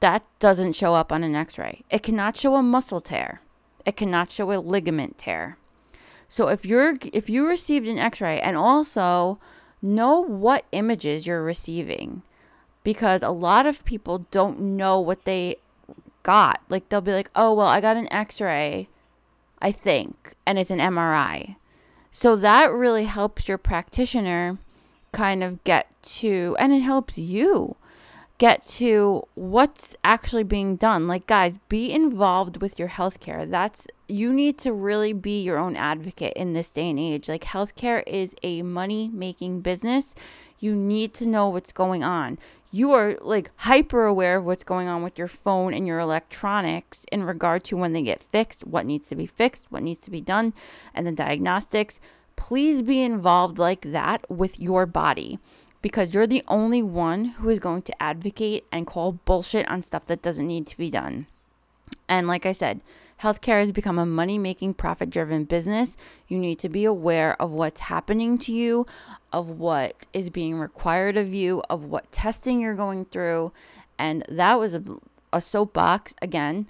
That 0.00 0.24
doesn't 0.38 0.74
show 0.74 0.94
up 0.94 1.12
on 1.12 1.24
an 1.24 1.34
x 1.34 1.58
ray. 1.58 1.82
It 1.90 2.02
cannot 2.02 2.36
show 2.36 2.54
a 2.54 2.62
muscle 2.62 3.00
tear. 3.00 3.40
It 3.84 3.96
cannot 3.96 4.30
show 4.30 4.52
a 4.52 4.60
ligament 4.60 5.18
tear. 5.18 5.58
So 6.28 6.48
if 6.48 6.66
you're 6.66 6.98
if 7.12 7.30
you 7.30 7.46
received 7.46 7.86
an 7.86 7.98
x-ray 7.98 8.40
and 8.40 8.56
also 8.56 9.38
know 9.86 10.20
what 10.20 10.64
images 10.72 11.26
you're 11.26 11.42
receiving 11.42 12.22
because 12.84 13.22
a 13.22 13.30
lot 13.30 13.66
of 13.66 13.84
people 13.84 14.26
don't 14.30 14.60
know 14.60 15.00
what 15.00 15.24
they 15.24 15.56
got. 16.22 16.60
Like 16.68 16.88
they'll 16.88 17.00
be 17.00 17.12
like, 17.12 17.30
"Oh, 17.34 17.54
well, 17.54 17.66
I 17.66 17.80
got 17.80 17.96
an 17.96 18.12
x-ray, 18.12 18.88
I 19.60 19.72
think, 19.72 20.34
and 20.44 20.58
it's 20.58 20.70
an 20.70 20.80
MRI." 20.80 21.56
So 22.10 22.36
that 22.36 22.72
really 22.72 23.04
helps 23.04 23.48
your 23.48 23.58
practitioner 23.58 24.58
kind 25.12 25.42
of 25.42 25.62
get 25.64 25.90
to 26.02 26.56
and 26.58 26.72
it 26.72 26.80
helps 26.80 27.16
you 27.18 27.76
get 28.38 28.66
to 28.66 29.26
what's 29.34 29.96
actually 30.04 30.44
being 30.44 30.76
done. 30.76 31.06
Like, 31.06 31.26
guys, 31.26 31.58
be 31.68 31.90
involved 31.92 32.60
with 32.60 32.78
your 32.78 32.88
healthcare. 32.88 33.48
That's 33.48 33.86
you 34.08 34.32
need 34.32 34.58
to 34.58 34.72
really 34.72 35.12
be 35.12 35.42
your 35.42 35.58
own 35.58 35.76
advocate 35.76 36.34
in 36.34 36.52
this 36.52 36.70
day 36.70 36.90
and 36.90 36.98
age. 36.98 37.28
Like, 37.28 37.44
healthcare 37.44 38.02
is 38.06 38.34
a 38.42 38.62
money 38.62 39.10
making 39.12 39.60
business. 39.60 40.14
You 40.58 40.74
need 40.74 41.14
to 41.14 41.26
know 41.26 41.48
what's 41.48 41.72
going 41.72 42.04
on. 42.04 42.38
You 42.70 42.92
are 42.92 43.16
like 43.22 43.50
hyper 43.56 44.04
aware 44.04 44.38
of 44.38 44.44
what's 44.44 44.64
going 44.64 44.88
on 44.88 45.02
with 45.02 45.16
your 45.16 45.28
phone 45.28 45.72
and 45.72 45.86
your 45.86 45.98
electronics 45.98 47.06
in 47.10 47.24
regard 47.24 47.64
to 47.64 47.76
when 47.76 47.92
they 47.94 48.02
get 48.02 48.22
fixed, 48.22 48.66
what 48.66 48.84
needs 48.84 49.08
to 49.08 49.14
be 49.14 49.26
fixed, 49.26 49.66
what 49.70 49.82
needs 49.82 50.00
to 50.00 50.10
be 50.10 50.20
done, 50.20 50.52
and 50.92 51.06
the 51.06 51.12
diagnostics. 51.12 52.00
Please 52.34 52.82
be 52.82 53.02
involved 53.02 53.58
like 53.58 53.80
that 53.80 54.30
with 54.30 54.60
your 54.60 54.84
body 54.84 55.38
because 55.86 56.12
you're 56.12 56.26
the 56.26 56.42
only 56.48 56.82
one 56.82 57.26
who 57.26 57.48
is 57.48 57.60
going 57.60 57.80
to 57.80 58.02
advocate 58.02 58.64
and 58.72 58.88
call 58.88 59.12
bullshit 59.12 59.68
on 59.68 59.80
stuff 59.80 60.04
that 60.06 60.20
doesn't 60.20 60.48
need 60.48 60.66
to 60.66 60.76
be 60.76 60.90
done. 60.90 61.28
And 62.08 62.26
like 62.26 62.44
I 62.44 62.50
said, 62.50 62.80
healthcare 63.22 63.60
has 63.60 63.70
become 63.70 63.96
a 63.96 64.04
money 64.04 64.36
making, 64.36 64.74
profit 64.74 65.10
driven 65.10 65.44
business. 65.44 65.96
You 66.26 66.38
need 66.38 66.58
to 66.58 66.68
be 66.68 66.84
aware 66.84 67.40
of 67.40 67.52
what's 67.52 67.82
happening 67.82 68.36
to 68.38 68.52
you, 68.52 68.84
of 69.32 69.48
what 69.48 70.08
is 70.12 70.28
being 70.28 70.56
required 70.56 71.16
of 71.16 71.32
you, 71.32 71.62
of 71.70 71.84
what 71.84 72.10
testing 72.10 72.60
you're 72.60 72.74
going 72.74 73.04
through. 73.04 73.52
And 73.96 74.24
that 74.28 74.58
was 74.58 74.74
a, 74.74 74.82
a 75.32 75.40
soapbox. 75.40 76.16
Again, 76.20 76.66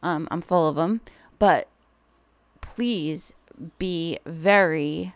um, 0.00 0.28
I'm 0.30 0.42
full 0.42 0.68
of 0.68 0.76
them. 0.76 1.00
But 1.40 1.66
please 2.60 3.32
be 3.80 4.20
very 4.24 5.14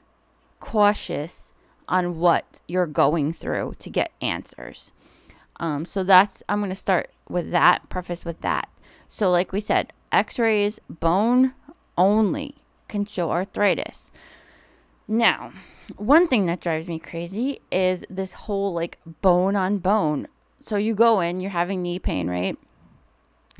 cautious 0.58 1.53
on 1.88 2.18
what 2.18 2.60
you're 2.66 2.86
going 2.86 3.32
through 3.32 3.74
to 3.78 3.90
get 3.90 4.12
answers. 4.20 4.92
Um, 5.60 5.84
so 5.86 6.02
that's, 6.02 6.42
I'm 6.48 6.60
going 6.60 6.70
to 6.70 6.74
start 6.74 7.10
with 7.28 7.50
that, 7.50 7.88
preface 7.88 8.24
with 8.24 8.40
that. 8.40 8.68
So, 9.08 9.30
like 9.30 9.52
we 9.52 9.60
said, 9.60 9.92
x 10.10 10.38
rays, 10.38 10.80
bone 10.88 11.52
only 11.96 12.56
can 12.88 13.06
show 13.06 13.30
arthritis. 13.30 14.10
Now, 15.06 15.52
one 15.96 16.26
thing 16.26 16.46
that 16.46 16.60
drives 16.60 16.88
me 16.88 16.98
crazy 16.98 17.60
is 17.70 18.04
this 18.08 18.32
whole 18.32 18.72
like 18.72 18.98
bone 19.20 19.54
on 19.54 19.78
bone. 19.78 20.26
So, 20.58 20.76
you 20.76 20.94
go 20.94 21.20
in, 21.20 21.40
you're 21.40 21.50
having 21.50 21.82
knee 21.82 21.98
pain, 21.98 22.28
right? 22.28 22.58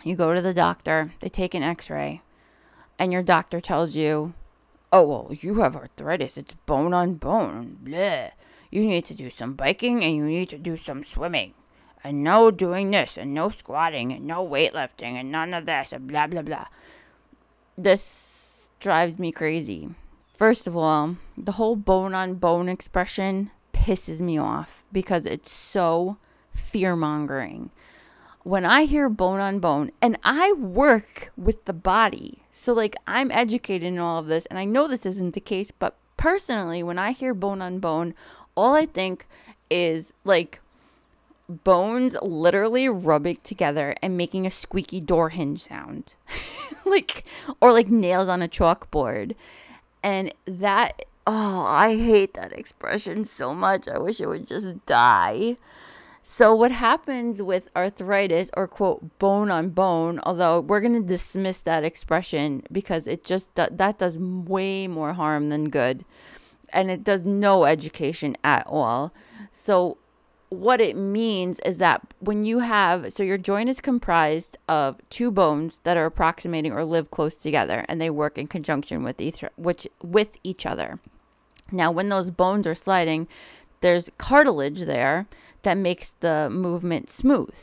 You 0.03 0.17
go 0.17 0.35
to 0.35 0.43
the 0.43 0.55
doctor, 0.55 1.13
they 1.21 1.29
take 1.29 1.55
an 1.55 1.63
x 1.63 1.89
ray, 1.89 2.23
and 2.99 3.13
your 3.13 3.23
doctor 3.23 3.61
tells 3.61 3.95
you, 3.95 4.35
oh, 4.95 5.03
well, 5.03 5.29
you 5.33 5.57
have 5.57 5.75
arthritis. 5.75 6.39
It's 6.39 6.55
bone 6.67 6.95
on 6.95 7.15
bone. 7.15 7.79
Blah. 7.83 8.29
You 8.71 8.87
need 8.87 9.05
to 9.07 9.15
do 9.15 9.29
some 9.29 9.55
biking 9.55 10.05
and 10.05 10.17
you 10.17 10.25
need 10.25 10.49
to 10.51 10.59
do 10.59 10.77
some 10.77 11.05
swimming. 11.05 11.55
And 12.05 12.23
no 12.23 12.51
doing 12.51 12.91
this 12.91 13.19
and 13.19 13.35
no 13.35 13.49
squatting 13.51 14.13
and 14.13 14.25
no 14.25 14.47
weightlifting 14.47 15.15
and 15.15 15.33
none 15.33 15.53
of 15.53 15.67
this 15.67 15.93
and 15.93 16.07
blah, 16.07 16.29
blah, 16.29 16.43
blah. 16.43 16.67
This 17.77 18.71
drives 18.79 19.19
me 19.19 19.33
crazy. 19.33 19.91
First 20.33 20.67
of 20.67 20.77
all, 20.77 21.17
the 21.37 21.53
whole 21.53 21.77
bone 21.77 22.15
on 22.15 22.35
bone 22.35 22.69
expression 22.69 23.51
pisses 23.73 24.21
me 24.21 24.39
off 24.39 24.85
because 24.93 25.27
it's 25.27 25.51
so 25.51 26.19
fear 26.53 26.95
mongering 26.95 27.71
when 28.45 28.65
I 28.65 28.85
hear 28.85 29.09
bone 29.09 29.41
on 29.41 29.59
bone, 29.59 29.91
and 30.01 30.19
I 30.23 30.53
work 30.53 31.33
with 31.37 31.65
the 31.65 31.73
body, 31.73 32.43
so 32.53 32.73
like 32.73 32.95
I'm 33.07 33.31
educated 33.31 33.89
in 33.89 33.99
all 33.99 34.19
of 34.19 34.27
this, 34.27 34.47
and 34.47 34.59
I 34.59 34.65
know 34.65 34.87
this 34.87 35.05
isn't 35.05 35.35
the 35.35 35.41
case, 35.41 35.71
but 35.71 35.97
personally, 36.17 36.83
when 36.83 36.99
I 36.99 37.13
hear 37.13 37.35
bone 37.35 37.61
on 37.61 37.81
bone, 37.81 38.15
all 38.55 38.75
I 38.75 38.87
think 38.87 39.27
is 39.71 40.13
like 40.25 40.61
bones 41.49 42.17
literally 42.23 42.89
rubbing 42.89 43.39
together 43.43 43.95
and 44.03 44.17
making 44.17 44.47
a 44.47 44.51
squeaky 44.51 45.01
door 45.01 45.31
hinge 45.31 45.61
sound. 45.61 46.15
like, 46.85 47.25
or 47.61 47.73
like 47.73 47.89
nails 47.89 48.29
on 48.29 48.43
a 48.43 48.49
chalkboard. 48.49 49.35
And 50.03 50.35
that, 50.47 51.05
oh, 51.27 51.65
I 51.67 51.97
hate 51.97 52.35
that 52.35 52.53
expression 52.53 53.25
so 53.25 53.55
much. 53.55 53.89
I 53.89 53.99
wish 53.99 54.21
it 54.21 54.29
would 54.29 54.47
just 54.47 54.85
die. 54.87 55.57
So, 56.27 56.55
what 56.55 56.73
happens 56.73 57.43
with 57.43 57.69
arthritis 57.77 58.51
or 58.57 58.67
quote 58.67 59.19
bone 59.19 59.51
on 59.51 59.69
bone, 59.69 60.21
although 60.23 60.59
we're 60.59 60.81
going 60.81 60.95
to 60.95 61.07
dismiss 61.07 61.61
that 61.61 61.85
expression 61.85 62.63
because 62.73 63.07
it 63.07 63.25
just 63.25 63.55
that 63.57 63.99
does 63.99 64.17
way 64.19 64.89
more 64.89 65.13
harm 65.13 65.51
than 65.51 65.69
good 65.69 66.03
and 66.71 66.91
it 66.91 67.05
does 67.05 67.27
no 67.27 67.67
education 67.67 68.39
at 68.43 68.67
all. 68.67 69.13
So, 69.51 69.99
what 70.49 70.81
it 70.81 70.97
means 70.97 71.61
is 71.61 71.77
that 71.77 72.15
when 72.21 72.43
you 72.43 72.61
have 72.61 73.13
so 73.13 73.23
your 73.23 73.37
joint 73.37 73.69
is 73.69 73.83
comprised 73.83 74.57
of 74.67 75.03
two 75.11 75.31
bones 75.31 75.83
that 75.85 75.99
are 75.99 76.07
approximating 76.07 76.73
or 76.73 76.87
live 76.87 77.11
close 77.11 77.37
together 77.37 77.85
and 77.87 78.01
they 78.01 78.09
work 78.09 78.39
in 78.39 78.47
conjunction 78.47 79.03
with 79.03 79.21
each 79.21 79.45
which 79.57 79.87
with 80.03 80.39
each 80.43 80.65
other. 80.65 81.01
Now, 81.71 81.91
when 81.91 82.09
those 82.09 82.31
bones 82.31 82.67
are 82.67 82.75
sliding, 82.75 83.29
there's 83.83 84.09
cartilage 84.17 84.85
there 84.85 85.27
that 85.65 85.77
makes 85.77 86.11
the 86.21 86.49
movement 86.51 87.11
smooth. 87.11 87.55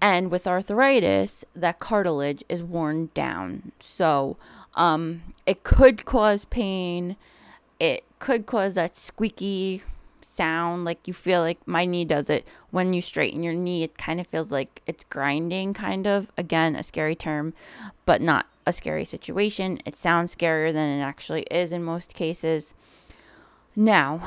And 0.00 0.30
with 0.30 0.46
arthritis, 0.46 1.44
that 1.54 1.78
cartilage 1.78 2.44
is 2.48 2.62
worn 2.62 3.10
down. 3.14 3.72
So 3.80 4.36
um, 4.74 5.22
it 5.46 5.62
could 5.62 6.04
cause 6.04 6.44
pain. 6.44 7.16
It 7.78 8.04
could 8.18 8.46
cause 8.46 8.74
that 8.74 8.96
squeaky 8.96 9.82
sound 10.22 10.84
like 10.84 11.06
you 11.06 11.14
feel 11.14 11.40
like 11.40 11.58
my 11.66 11.84
knee 11.84 12.04
does 12.04 12.28
it 12.28 12.46
when 12.70 12.92
you 12.92 13.00
straighten 13.00 13.44
your 13.44 13.52
knee 13.52 13.84
it 13.84 13.96
kind 13.96 14.18
of 14.18 14.26
feels 14.26 14.50
like 14.50 14.82
it's 14.84 15.04
grinding 15.04 15.72
kind 15.72 16.08
of 16.08 16.28
again 16.36 16.74
a 16.74 16.82
scary 16.82 17.14
term 17.14 17.54
but 18.04 18.20
not 18.20 18.46
a 18.66 18.72
scary 18.72 19.04
situation 19.04 19.78
it 19.86 19.96
sounds 19.96 20.34
scarier 20.34 20.72
than 20.72 20.88
it 20.88 21.02
actually 21.02 21.42
is 21.52 21.70
in 21.70 21.84
most 21.84 22.14
cases 22.14 22.74
now 23.76 24.20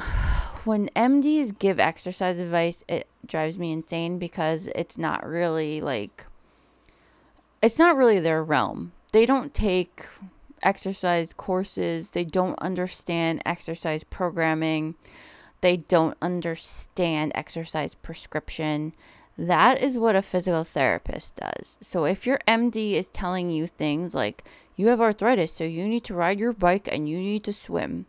when 0.68 0.90
MDs 0.98 1.58
give 1.58 1.80
exercise 1.80 2.40
advice, 2.40 2.84
it 2.90 3.08
drives 3.26 3.58
me 3.58 3.72
insane 3.72 4.20
because 4.20 4.68
it's 4.76 4.98
not 4.98 5.26
really 5.26 5.80
like 5.80 6.26
it's 7.62 7.80
not 7.80 7.96
really 7.96 8.20
their 8.20 8.44
realm. 8.44 8.92
They 9.14 9.26
don't 9.26 9.54
take 9.54 10.06
exercise 10.62 11.32
courses, 11.32 12.10
they 12.10 12.26
don't 12.26 12.60
understand 12.60 13.42
exercise 13.46 14.04
programming, 14.04 14.96
they 15.62 15.78
don't 15.78 16.18
understand 16.22 17.32
exercise 17.34 17.96
prescription. 17.96 18.94
That 19.38 19.82
is 19.82 19.98
what 19.98 20.18
a 20.18 20.22
physical 20.22 20.66
therapist 20.66 21.38
does. 21.38 21.78
So 21.80 22.04
if 22.04 22.28
your 22.28 22.40
MD 22.46 22.94
is 22.94 23.10
telling 23.10 23.52
you 23.52 23.68
things 23.68 24.14
like 24.14 24.44
you 24.76 24.88
have 24.88 25.00
arthritis, 25.00 25.54
so 25.54 25.64
you 25.64 25.88
need 25.88 26.04
to 26.04 26.14
ride 26.14 26.42
your 26.42 26.54
bike 26.54 26.90
and 26.92 27.08
you 27.08 27.20
need 27.20 27.46
to 27.46 27.54
swim 27.54 28.06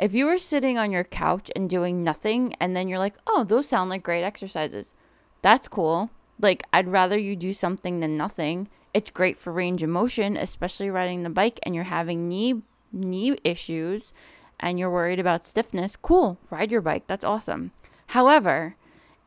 if 0.00 0.14
you 0.14 0.24
were 0.24 0.38
sitting 0.38 0.78
on 0.78 0.90
your 0.90 1.04
couch 1.04 1.50
and 1.54 1.68
doing 1.68 2.02
nothing 2.02 2.54
and 2.58 2.74
then 2.74 2.88
you're 2.88 2.98
like, 2.98 3.16
oh, 3.26 3.44
those 3.44 3.68
sound 3.68 3.90
like 3.90 4.02
great 4.02 4.24
exercises, 4.24 4.94
that's 5.42 5.68
cool. 5.68 6.10
Like, 6.40 6.62
I'd 6.72 6.88
rather 6.88 7.18
you 7.18 7.36
do 7.36 7.52
something 7.52 8.00
than 8.00 8.16
nothing. 8.16 8.68
It's 8.94 9.10
great 9.10 9.38
for 9.38 9.52
range 9.52 9.82
of 9.82 9.90
motion, 9.90 10.38
especially 10.38 10.88
riding 10.88 11.22
the 11.22 11.28
bike 11.28 11.60
and 11.62 11.74
you're 11.74 11.84
having 11.84 12.28
knee 12.28 12.62
knee 12.92 13.36
issues 13.44 14.12
and 14.58 14.78
you're 14.78 14.90
worried 14.90 15.20
about 15.20 15.46
stiffness. 15.46 15.96
Cool, 15.96 16.38
ride 16.50 16.70
your 16.70 16.80
bike. 16.80 17.04
That's 17.06 17.24
awesome. 17.24 17.70
However, 18.08 18.76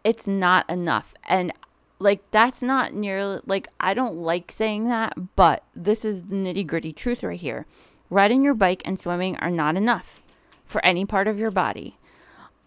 it's 0.03 0.25
not 0.27 0.69
enough. 0.69 1.13
And 1.29 1.53
like 1.99 2.19
that's 2.31 2.63
not 2.63 2.93
nearly 2.93 3.41
like 3.45 3.67
I 3.79 3.93
don't 3.93 4.15
like 4.15 4.51
saying 4.51 4.89
that, 4.89 5.35
but 5.35 5.63
this 5.75 6.03
is 6.03 6.23
the 6.23 6.35
nitty-gritty 6.35 6.93
truth 6.93 7.23
right 7.23 7.39
here. 7.39 7.67
Riding 8.09 8.43
your 8.43 8.55
bike 8.55 8.81
and 8.83 8.99
swimming 8.99 9.37
are 9.37 9.51
not 9.51 9.77
enough 9.77 10.22
for 10.65 10.84
any 10.86 11.05
part 11.05 11.27
of 11.27 11.39
your 11.39 11.51
body. 11.51 11.98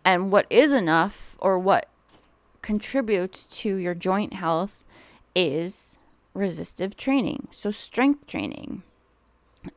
And 0.04 0.30
what 0.30 0.46
is 0.50 0.72
enough 0.72 1.36
or 1.38 1.58
what 1.58 1.88
contributes 2.62 3.44
to 3.46 3.76
your 3.76 3.94
joint 3.94 4.34
health 4.34 4.86
is 5.34 5.98
resistive 6.34 6.96
training. 6.96 7.48
So, 7.50 7.70
strength 7.70 8.26
training. 8.26 8.82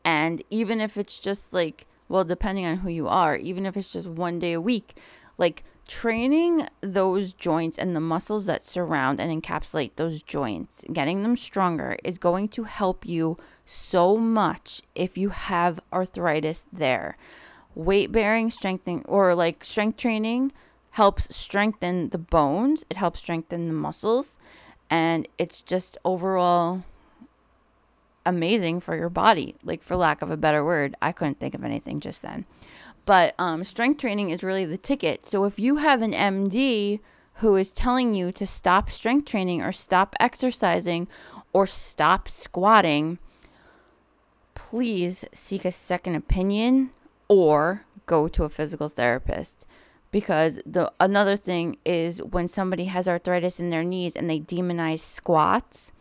And 0.03 0.43
even 0.49 0.81
if 0.81 0.97
it's 0.97 1.19
just 1.19 1.53
like, 1.53 1.87
well, 2.07 2.23
depending 2.23 2.65
on 2.65 2.77
who 2.77 2.89
you 2.89 3.07
are, 3.07 3.35
even 3.35 3.65
if 3.65 3.75
it's 3.75 3.93
just 3.93 4.07
one 4.07 4.39
day 4.39 4.53
a 4.53 4.61
week, 4.61 4.95
like 5.37 5.63
training 5.87 6.67
those 6.81 7.33
joints 7.33 7.77
and 7.77 7.95
the 7.95 7.99
muscles 7.99 8.45
that 8.45 8.63
surround 8.63 9.19
and 9.19 9.41
encapsulate 9.41 9.91
those 9.95 10.21
joints, 10.21 10.83
getting 10.93 11.23
them 11.23 11.35
stronger, 11.35 11.97
is 12.03 12.17
going 12.17 12.47
to 12.49 12.63
help 12.63 13.05
you 13.05 13.37
so 13.65 14.17
much 14.17 14.81
if 14.93 15.17
you 15.17 15.29
have 15.29 15.79
arthritis 15.91 16.65
there 16.71 17.17
weight 17.75 18.11
bearing 18.11 18.49
strengthening 18.49 19.03
or 19.05 19.35
like 19.35 19.63
strength 19.63 19.97
training 19.97 20.51
helps 20.91 21.33
strengthen 21.35 22.09
the 22.09 22.17
bones 22.17 22.83
it 22.89 22.97
helps 22.97 23.19
strengthen 23.19 23.67
the 23.67 23.73
muscles 23.73 24.37
and 24.89 25.27
it's 25.37 25.61
just 25.61 25.97
overall 26.03 26.83
amazing 28.25 28.79
for 28.79 28.95
your 28.95 29.09
body 29.09 29.55
like 29.63 29.83
for 29.83 29.95
lack 29.95 30.21
of 30.21 30.29
a 30.29 30.37
better 30.37 30.63
word. 30.63 30.95
I 31.01 31.11
couldn't 31.11 31.39
think 31.39 31.53
of 31.53 31.63
anything 31.63 31.99
just 31.99 32.21
then. 32.21 32.45
But 33.05 33.33
um, 33.39 33.63
strength 33.63 33.99
training 33.99 34.29
is 34.29 34.43
really 34.43 34.65
the 34.65 34.77
ticket. 34.77 35.25
So 35.25 35.45
if 35.45 35.59
you 35.59 35.77
have 35.77 36.01
an 36.01 36.11
md 36.13 36.99
who 37.35 37.55
is 37.55 37.71
telling 37.71 38.13
you 38.13 38.31
to 38.33 38.45
stop 38.45 38.89
strength 38.89 39.25
training 39.25 39.61
or 39.61 39.71
stop 39.71 40.15
exercising 40.19 41.07
or 41.53 41.65
stop 41.65 42.27
squatting, 42.27 43.17
please 44.53 45.25
seek 45.33 45.65
a 45.65 45.71
second 45.71 46.15
opinion 46.15 46.91
or 47.29 47.85
go 48.05 48.27
to 48.27 48.43
a 48.43 48.49
physical 48.49 48.89
therapist. 48.89 49.65
Because 50.11 50.59
the 50.65 50.91
another 50.99 51.35
thing 51.35 51.77
is 51.85 52.21
when 52.21 52.47
somebody 52.47 52.85
has 52.85 53.07
arthritis 53.07 53.59
in 53.59 53.69
their 53.69 53.83
knees 53.83 54.15
and 54.15 54.29
they 54.29 54.39
demonize 54.39 54.99
squats 54.99 55.91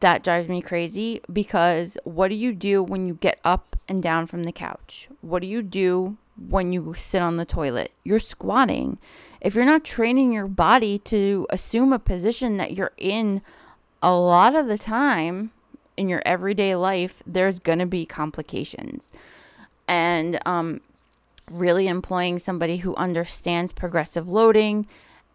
that 0.00 0.22
drives 0.22 0.48
me 0.48 0.60
crazy 0.62 1.20
because 1.32 1.98
what 2.04 2.28
do 2.28 2.34
you 2.34 2.52
do 2.52 2.82
when 2.82 3.06
you 3.06 3.14
get 3.14 3.40
up 3.44 3.76
and 3.88 4.02
down 4.02 4.26
from 4.26 4.44
the 4.44 4.52
couch? 4.52 5.08
What 5.20 5.42
do 5.42 5.48
you 5.48 5.62
do 5.62 6.16
when 6.36 6.72
you 6.72 6.94
sit 6.94 7.22
on 7.22 7.36
the 7.36 7.44
toilet? 7.44 7.92
You're 8.04 8.18
squatting. 8.18 8.98
If 9.40 9.54
you're 9.54 9.64
not 9.64 9.84
training 9.84 10.32
your 10.32 10.46
body 10.46 10.98
to 11.00 11.46
assume 11.50 11.92
a 11.92 11.98
position 11.98 12.56
that 12.58 12.72
you're 12.72 12.92
in 12.96 13.42
a 14.02 14.14
lot 14.14 14.54
of 14.54 14.68
the 14.68 14.78
time 14.78 15.50
in 15.96 16.08
your 16.08 16.22
everyday 16.24 16.76
life 16.76 17.22
there's 17.26 17.58
going 17.58 17.80
to 17.80 17.86
be 17.86 18.06
complications 18.06 19.12
and 19.88 20.38
um 20.46 20.80
really 21.50 21.88
employing 21.88 22.38
somebody 22.38 22.78
who 22.78 22.94
understands 22.96 23.72
progressive 23.72 24.28
loading 24.28 24.86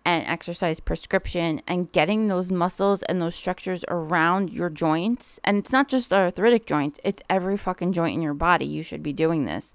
and 0.05 0.25
exercise 0.27 0.79
prescription 0.79 1.61
and 1.67 1.91
getting 1.91 2.27
those 2.27 2.51
muscles 2.51 3.03
and 3.03 3.21
those 3.21 3.35
structures 3.35 3.85
around 3.87 4.51
your 4.51 4.69
joints. 4.69 5.39
And 5.43 5.57
it's 5.57 5.71
not 5.71 5.87
just 5.87 6.11
arthritic 6.11 6.65
joints, 6.65 6.99
it's 7.03 7.21
every 7.29 7.57
fucking 7.57 7.93
joint 7.93 8.15
in 8.15 8.21
your 8.21 8.33
body. 8.33 8.65
You 8.65 8.83
should 8.83 9.01
be 9.01 9.13
doing 9.13 9.45
this. 9.45 9.73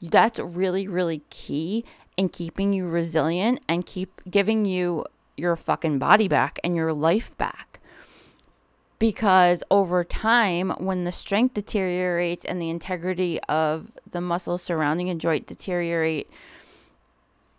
That's 0.00 0.38
really, 0.38 0.86
really 0.86 1.22
key 1.30 1.84
in 2.16 2.28
keeping 2.28 2.72
you 2.72 2.86
resilient 2.86 3.60
and 3.68 3.86
keep 3.86 4.20
giving 4.30 4.64
you 4.64 5.06
your 5.36 5.56
fucking 5.56 5.98
body 5.98 6.28
back 6.28 6.58
and 6.62 6.76
your 6.76 6.92
life 6.92 7.36
back 7.38 7.80
because 9.02 9.64
over 9.68 10.04
time, 10.04 10.70
when 10.78 11.02
the 11.02 11.10
strength 11.10 11.54
deteriorates 11.54 12.44
and 12.44 12.62
the 12.62 12.70
integrity 12.70 13.40
of 13.48 13.90
the 14.08 14.20
muscles 14.20 14.62
surrounding 14.62 15.10
a 15.10 15.14
joint 15.16 15.44
deteriorate, 15.44 16.30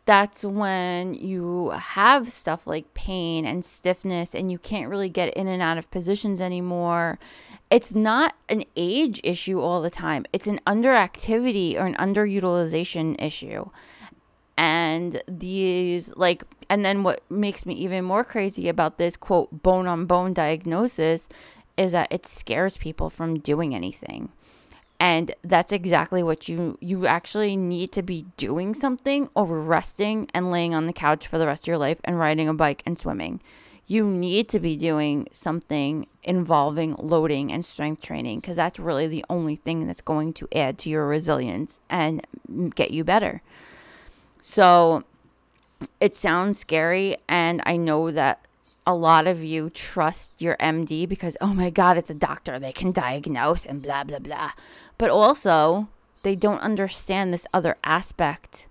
that's 0.05 0.45
when 0.45 1.13
you 1.13 1.71
have 1.71 2.29
stuff 2.29 2.65
like 2.65 2.93
pain 2.93 3.45
and 3.45 3.65
stiffness 3.65 4.33
and 4.33 4.53
you 4.53 4.57
can't 4.57 4.87
really 4.87 5.09
get 5.09 5.33
in 5.33 5.49
and 5.49 5.61
out 5.61 5.77
of 5.77 5.91
positions 5.91 6.39
anymore. 6.39 7.19
It's 7.69 7.93
not 7.93 8.35
an 8.47 8.63
age 8.77 9.19
issue 9.21 9.59
all 9.59 9.81
the 9.81 9.89
time. 9.89 10.25
It's 10.31 10.47
an 10.47 10.61
underactivity 10.65 11.75
or 11.75 11.85
an 11.85 11.95
underutilization 11.95 13.21
issue. 13.21 13.69
And 14.57 15.21
these 15.27 16.15
like 16.15 16.43
and 16.69 16.85
then 16.85 17.03
what 17.03 17.21
makes 17.29 17.65
me 17.65 17.73
even 17.75 18.05
more 18.05 18.23
crazy 18.23 18.69
about 18.69 18.97
this 18.97 19.15
quote 19.15 19.63
bone 19.63 19.87
on 19.87 20.05
bone 20.05 20.33
diagnosis 20.33 21.27
is 21.77 21.91
that 21.91 22.11
it 22.11 22.25
scares 22.25 22.77
people 22.77 23.09
from 23.09 23.39
doing 23.39 23.73
anything. 23.73 24.29
And 24.99 25.35
that's 25.41 25.73
exactly 25.73 26.23
what 26.23 26.47
you 26.47 26.77
you 26.79 27.07
actually 27.07 27.57
need 27.57 27.91
to 27.93 28.01
be 28.01 28.25
doing 28.37 28.73
something 28.73 29.29
over 29.35 29.59
resting 29.59 30.29
and 30.33 30.51
laying 30.51 30.73
on 30.73 30.87
the 30.87 30.93
couch 30.93 31.27
for 31.27 31.37
the 31.37 31.47
rest 31.47 31.63
of 31.63 31.67
your 31.67 31.77
life 31.77 31.97
and 32.03 32.19
riding 32.19 32.47
a 32.47 32.53
bike 32.53 32.83
and 32.85 32.97
swimming. 32.97 33.41
You 33.85 34.05
need 34.05 34.47
to 34.49 34.61
be 34.61 34.77
doing 34.77 35.27
something 35.33 36.07
involving 36.23 36.95
loading 36.97 37.51
and 37.51 37.65
strength 37.65 38.01
training 38.01 38.39
because 38.39 38.55
that's 38.55 38.79
really 38.79 39.07
the 39.07 39.25
only 39.29 39.57
thing 39.57 39.87
that's 39.87 40.01
going 40.01 40.31
to 40.33 40.47
add 40.55 40.77
to 40.79 40.89
your 40.89 41.05
resilience 41.05 41.81
and 41.89 42.25
get 42.75 42.91
you 42.91 43.03
better. 43.03 43.41
So 44.45 45.05
it 46.01 46.17
sounds 46.17 46.59
scary 46.59 47.15
and 47.29 47.61
I 47.65 47.77
know 47.77 48.11
that 48.11 48.45
a 48.85 48.93
lot 48.93 49.25
of 49.25 49.41
you 49.41 49.69
trust 49.69 50.33
your 50.37 50.57
MD 50.57 51.07
because 51.07 51.37
oh 51.39 51.53
my 51.53 51.69
god, 51.69 51.97
it's 51.97 52.09
a 52.09 52.13
doctor, 52.13 52.59
they 52.59 52.73
can 52.73 52.91
diagnose 52.91 53.65
and 53.65 53.81
blah 53.81 54.03
blah 54.03 54.19
blah. 54.19 54.51
But 54.97 55.09
also, 55.09 55.87
they 56.23 56.35
don't 56.35 56.59
understand 56.59 57.33
this 57.33 57.47
other 57.53 57.77
aspect 57.85 58.67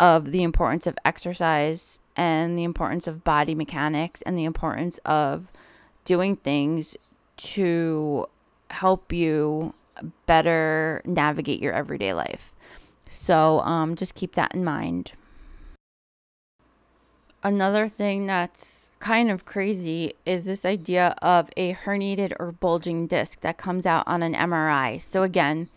of 0.00 0.32
the 0.32 0.42
importance 0.42 0.84
of 0.84 0.98
exercise 1.04 2.00
and 2.16 2.58
the 2.58 2.64
importance 2.64 3.06
of 3.06 3.22
body 3.22 3.54
mechanics 3.54 4.20
and 4.22 4.36
the 4.36 4.44
importance 4.44 4.98
of 5.04 5.46
doing 6.04 6.34
things 6.34 6.96
to 7.36 8.26
help 8.70 9.12
you 9.12 9.74
better 10.26 11.02
navigate 11.04 11.62
your 11.62 11.72
everyday 11.72 12.12
life. 12.12 12.52
So 13.08 13.60
um, 13.60 13.96
just 13.96 14.14
keep 14.14 14.34
that 14.34 14.54
in 14.54 14.64
mind. 14.64 15.12
Another 17.42 17.88
thing 17.88 18.26
that's 18.26 18.90
kind 18.98 19.30
of 19.30 19.44
crazy 19.44 20.14
is 20.26 20.44
this 20.44 20.64
idea 20.64 21.14
of 21.22 21.50
a 21.56 21.72
herniated 21.74 22.32
or 22.38 22.52
bulging 22.52 23.06
disc 23.06 23.40
that 23.40 23.56
comes 23.56 23.86
out 23.86 24.04
on 24.06 24.22
an 24.22 24.34
MRI. 24.34 25.00
So, 25.00 25.22
again, 25.22 25.68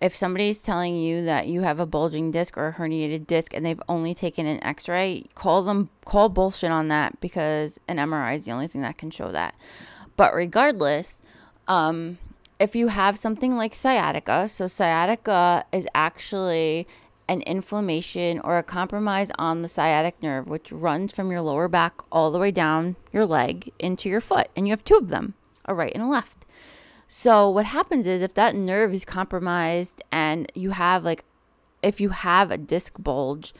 if 0.00 0.14
somebody's 0.14 0.60
telling 0.62 0.96
you 0.96 1.24
that 1.24 1.46
you 1.46 1.62
have 1.62 1.80
a 1.80 1.86
bulging 1.86 2.30
disc 2.30 2.56
or 2.58 2.68
a 2.68 2.72
herniated 2.74 3.26
disc 3.26 3.54
and 3.54 3.64
they've 3.64 3.82
only 3.88 4.14
taken 4.14 4.46
an 4.46 4.62
x-ray 4.62 5.24
call 5.34 5.62
them 5.62 5.88
call 6.04 6.28
bullshit 6.28 6.70
on 6.70 6.88
that 6.88 7.18
because 7.20 7.80
an 7.88 7.96
mri 7.96 8.36
is 8.36 8.44
the 8.44 8.52
only 8.52 8.68
thing 8.68 8.82
that 8.82 8.98
can 8.98 9.10
show 9.10 9.32
that 9.32 9.54
but 10.16 10.34
regardless 10.34 11.22
um, 11.66 12.18
if 12.58 12.74
you 12.74 12.88
have 12.88 13.18
something 13.18 13.56
like 13.56 13.74
sciatica 13.74 14.48
so 14.48 14.66
sciatica 14.66 15.64
is 15.72 15.86
actually 15.94 16.86
an 17.28 17.42
inflammation 17.42 18.40
or 18.40 18.56
a 18.56 18.62
compromise 18.62 19.30
on 19.38 19.62
the 19.62 19.68
sciatic 19.68 20.22
nerve, 20.22 20.46
which 20.46 20.70
runs 20.70 21.12
from 21.12 21.30
your 21.30 21.40
lower 21.40 21.68
back 21.68 21.94
all 22.12 22.30
the 22.30 22.38
way 22.38 22.50
down 22.50 22.96
your 23.12 23.26
leg 23.26 23.72
into 23.78 24.08
your 24.08 24.20
foot. 24.20 24.48
And 24.54 24.66
you 24.66 24.72
have 24.72 24.84
two 24.84 24.96
of 24.96 25.08
them, 25.08 25.34
a 25.64 25.74
right 25.74 25.92
and 25.92 26.04
a 26.04 26.08
left. 26.08 26.44
So, 27.08 27.48
what 27.48 27.66
happens 27.66 28.06
is 28.06 28.22
if 28.22 28.34
that 28.34 28.54
nerve 28.54 28.92
is 28.92 29.04
compromised 29.04 30.02
and 30.10 30.50
you 30.54 30.70
have, 30.70 31.04
like, 31.04 31.24
if 31.82 32.00
you 32.00 32.08
have 32.10 32.50
a 32.50 32.58
disc 32.58 32.94
bulge, 32.98 33.54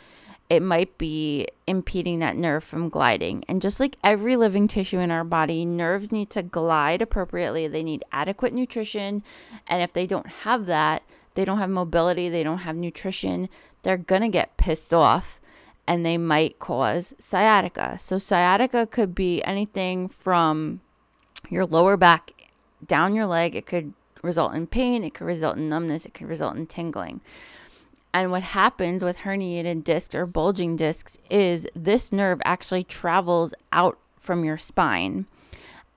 it 0.48 0.62
might 0.62 0.96
be 0.96 1.48
impeding 1.66 2.20
that 2.20 2.36
nerve 2.36 2.62
from 2.62 2.88
gliding. 2.88 3.44
And 3.48 3.60
just 3.60 3.80
like 3.80 3.96
every 4.04 4.36
living 4.36 4.68
tissue 4.68 4.98
in 4.98 5.10
our 5.10 5.24
body, 5.24 5.64
nerves 5.64 6.12
need 6.12 6.30
to 6.30 6.42
glide 6.42 7.02
appropriately. 7.02 7.66
They 7.66 7.82
need 7.82 8.04
adequate 8.12 8.52
nutrition. 8.52 9.24
And 9.66 9.82
if 9.82 9.92
they 9.92 10.06
don't 10.06 10.28
have 10.28 10.66
that, 10.66 11.02
they 11.34 11.44
don't 11.44 11.58
have 11.58 11.70
mobility, 11.70 12.28
they 12.28 12.42
don't 12.42 12.58
have 12.58 12.76
nutrition, 12.76 13.48
they're 13.82 13.96
going 13.96 14.22
to 14.22 14.28
get 14.28 14.56
pissed 14.56 14.92
off 14.92 15.40
and 15.86 16.04
they 16.04 16.18
might 16.18 16.58
cause 16.58 17.14
sciatica. 17.18 17.96
So, 17.98 18.18
sciatica 18.18 18.86
could 18.86 19.14
be 19.14 19.42
anything 19.44 20.08
from 20.08 20.80
your 21.48 21.64
lower 21.64 21.96
back 21.96 22.32
down 22.84 23.14
your 23.14 23.26
leg. 23.26 23.54
It 23.54 23.66
could 23.66 23.92
result 24.22 24.54
in 24.54 24.66
pain, 24.66 25.04
it 25.04 25.14
could 25.14 25.26
result 25.26 25.56
in 25.56 25.68
numbness, 25.68 26.04
it 26.04 26.14
could 26.14 26.26
result 26.26 26.56
in 26.56 26.66
tingling. 26.66 27.20
And 28.16 28.30
what 28.30 28.42
happens 28.44 29.04
with 29.04 29.18
herniated 29.18 29.84
discs 29.84 30.14
or 30.14 30.24
bulging 30.24 30.74
discs 30.74 31.18
is 31.28 31.68
this 31.74 32.10
nerve 32.10 32.40
actually 32.46 32.82
travels 32.82 33.52
out 33.72 33.98
from 34.18 34.42
your 34.42 34.56
spine. 34.56 35.26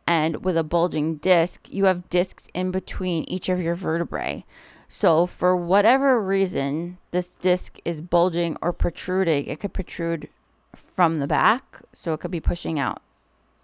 And 0.06 0.44
with 0.44 0.58
a 0.58 0.64
bulging 0.66 1.16
disc, 1.16 1.70
you 1.72 1.86
have 1.86 2.10
discs 2.10 2.50
in 2.54 2.72
between 2.72 3.24
each 3.30 3.48
of 3.48 3.62
your 3.62 3.74
vertebrae. 3.74 4.44
So, 4.90 5.28
for 5.28 5.56
whatever 5.56 6.22
reason, 6.22 6.98
this 7.12 7.30
disc 7.42 7.80
is 7.86 8.02
bulging 8.02 8.58
or 8.62 8.74
protruding. 8.74 9.46
It 9.46 9.62
could 9.62 9.72
protrude 9.72 10.28
from 10.76 11.16
the 11.20 11.28
back, 11.28 11.84
so 11.94 12.14
it 12.14 12.20
could 12.20 12.32
be 12.32 12.42
pushing 12.42 12.78
out 12.78 13.02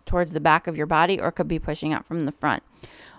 towards 0.06 0.32
the 0.32 0.40
back 0.40 0.66
of 0.66 0.78
your 0.78 0.88
body, 0.88 1.20
or 1.20 1.28
it 1.28 1.34
could 1.34 1.50
be 1.50 1.60
pushing 1.60 1.92
out 1.92 2.06
from 2.06 2.26
the 2.26 2.32
front. 2.32 2.64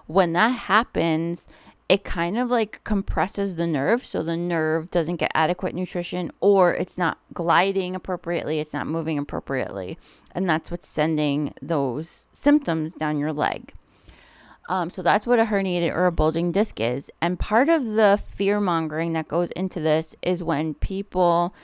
When 0.07 0.33
that 0.33 0.61
happens, 0.61 1.47
it 1.89 2.03
kind 2.03 2.37
of 2.37 2.51
like 2.51 2.83
compresses 2.83 3.55
the 3.55 3.67
nerve, 3.67 4.05
so 4.05 4.23
the 4.23 4.37
nerve 4.37 4.91
doesn't 4.91 5.17
get 5.17 5.31
adequate 5.35 5.75
nutrition, 5.75 6.33
or 6.41 6.75
it's 6.75 6.99
not 6.99 7.19
gliding 7.33 7.95
appropriately, 7.95 8.59
it's 8.59 8.73
not 8.73 8.87
moving 8.87 9.19
appropriately. 9.19 9.97
And 10.33 10.49
that's 10.49 10.71
what's 10.71 10.89
sending 10.89 11.55
those 11.63 12.27
symptoms 12.33 12.95
down 12.95 13.19
your 13.19 13.33
leg. 13.33 13.73
Um, 14.69 14.91
so 14.91 15.01
that's 15.01 15.27
what 15.27 15.39
a 15.39 15.45
herniated 15.45 15.95
or 15.95 16.07
a 16.07 16.13
bulging 16.13 16.51
disc 16.51 16.81
is. 16.81 17.11
And 17.21 17.39
part 17.39 17.69
of 17.69 17.91
the 17.91 18.21
fear 18.35 18.61
mongering 18.61 19.13
that 19.13 19.29
goes 19.29 19.51
into 19.53 19.81
this 19.81 20.17
is 20.23 20.43
when 20.43 20.75
people 20.75 21.55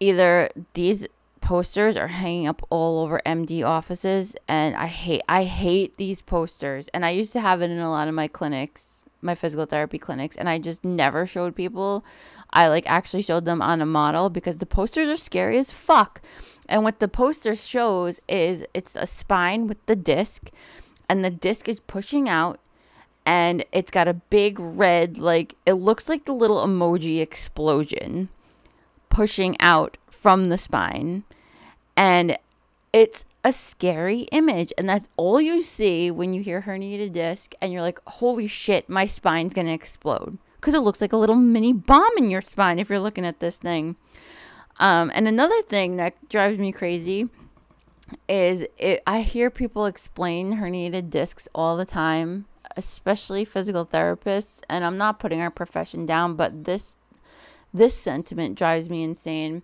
either 0.00 0.48
these 0.74 1.06
posters 1.40 1.96
are 1.96 2.08
hanging 2.08 2.46
up 2.46 2.62
all 2.70 3.00
over 3.00 3.20
MD 3.24 3.64
offices 3.64 4.34
and 4.46 4.76
I 4.76 4.86
hate 4.86 5.22
I 5.28 5.44
hate 5.44 5.96
these 5.96 6.20
posters 6.20 6.88
and 6.92 7.04
I 7.04 7.10
used 7.10 7.32
to 7.32 7.40
have 7.40 7.62
it 7.62 7.70
in 7.70 7.78
a 7.78 7.90
lot 7.90 8.08
of 8.08 8.14
my 8.14 8.28
clinics, 8.28 8.97
my 9.20 9.34
physical 9.34 9.66
therapy 9.66 9.98
clinics 9.98 10.36
and 10.36 10.48
I 10.48 10.58
just 10.58 10.84
never 10.84 11.26
showed 11.26 11.56
people. 11.56 12.04
I 12.50 12.68
like 12.68 12.88
actually 12.88 13.22
showed 13.22 13.44
them 13.44 13.60
on 13.60 13.80
a 13.80 13.86
model 13.86 14.30
because 14.30 14.58
the 14.58 14.66
posters 14.66 15.08
are 15.08 15.20
scary 15.20 15.58
as 15.58 15.72
fuck. 15.72 16.20
And 16.68 16.84
what 16.84 17.00
the 17.00 17.08
poster 17.08 17.56
shows 17.56 18.20
is 18.28 18.64
it's 18.74 18.94
a 18.94 19.06
spine 19.06 19.66
with 19.66 19.84
the 19.86 19.96
disc 19.96 20.50
and 21.08 21.24
the 21.24 21.30
disc 21.30 21.68
is 21.68 21.80
pushing 21.80 22.28
out 22.28 22.60
and 23.24 23.64
it's 23.72 23.90
got 23.90 24.08
a 24.08 24.14
big 24.14 24.58
red 24.58 25.18
like 25.18 25.54
it 25.66 25.74
looks 25.74 26.08
like 26.08 26.24
the 26.24 26.32
little 26.32 26.64
emoji 26.66 27.20
explosion 27.20 28.28
pushing 29.10 29.54
out 29.60 29.98
from 30.10 30.46
the 30.46 30.58
spine 30.58 31.24
and 31.96 32.38
it's 32.92 33.24
a 33.48 33.52
scary 33.52 34.20
image. 34.30 34.72
And 34.76 34.88
that's 34.88 35.08
all 35.16 35.40
you 35.40 35.62
see 35.62 36.10
when 36.10 36.32
you 36.34 36.42
hear 36.42 36.62
herniated 36.62 37.12
disc 37.12 37.54
and 37.60 37.72
you're 37.72 37.82
like 37.82 38.00
holy 38.06 38.46
shit 38.46 38.88
my 38.88 39.06
spine's 39.06 39.54
going 39.54 39.66
to 39.66 39.72
explode. 39.72 40.38
Because 40.56 40.74
it 40.74 40.80
looks 40.80 41.00
like 41.00 41.12
a 41.12 41.16
little 41.16 41.36
mini 41.36 41.72
bomb 41.72 42.12
in 42.18 42.30
your 42.30 42.42
spine 42.42 42.78
if 42.78 42.90
you're 42.90 43.00
looking 43.00 43.24
at 43.24 43.40
this 43.40 43.56
thing. 43.56 43.96
Um, 44.78 45.10
and 45.14 45.26
another 45.26 45.62
thing 45.62 45.96
that 45.96 46.28
drives 46.28 46.58
me 46.58 46.72
crazy 46.72 47.28
is 48.28 48.66
it, 48.78 49.02
i 49.06 49.20
hear 49.20 49.50
people 49.50 49.84
explain 49.84 50.56
herniated 50.56 51.10
discs 51.10 51.46
all 51.54 51.76
the 51.76 51.84
time 51.84 52.46
especially 52.76 53.44
physical 53.44 53.84
therapists 53.84 54.62
and 54.68 54.82
i'm 54.82 54.96
not 54.96 55.18
putting 55.18 55.42
our 55.42 55.50
profession 55.50 56.06
down 56.06 56.34
but 56.34 56.64
this 56.64 56.96
this 57.74 57.94
sentiment 57.94 58.56
drives 58.56 58.88
me 58.88 59.02
insane 59.02 59.62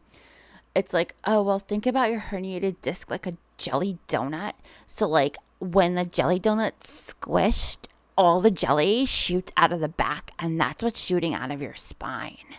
it's 0.75 0.93
like, 0.93 1.15
oh, 1.25 1.43
well, 1.43 1.59
think 1.59 1.87
about 1.87 2.11
your 2.11 2.21
herniated 2.21 2.77
disc 2.83 3.11
like 3.11 3.27
a 3.27 3.37
jelly 3.57 3.99
donut. 4.09 4.55
So, 4.87 5.09
like, 5.09 5.37
when 5.59 5.95
the 5.95 6.05
jelly 6.05 6.41
donut 6.41 6.73
squished, 6.83 7.87
all 8.17 8.41
the 8.41 8.51
jelly 8.51 9.07
shoots 9.07 9.53
out 9.57 9.73
of 9.73 9.81
the 9.81 9.89
back, 9.89 10.33
and 10.39 10.61
that's 10.61 10.83
what's 10.83 11.01
shooting 11.01 11.35
out 11.35 11.51
of 11.51 11.63
your 11.63 11.75
spine. 11.75 12.57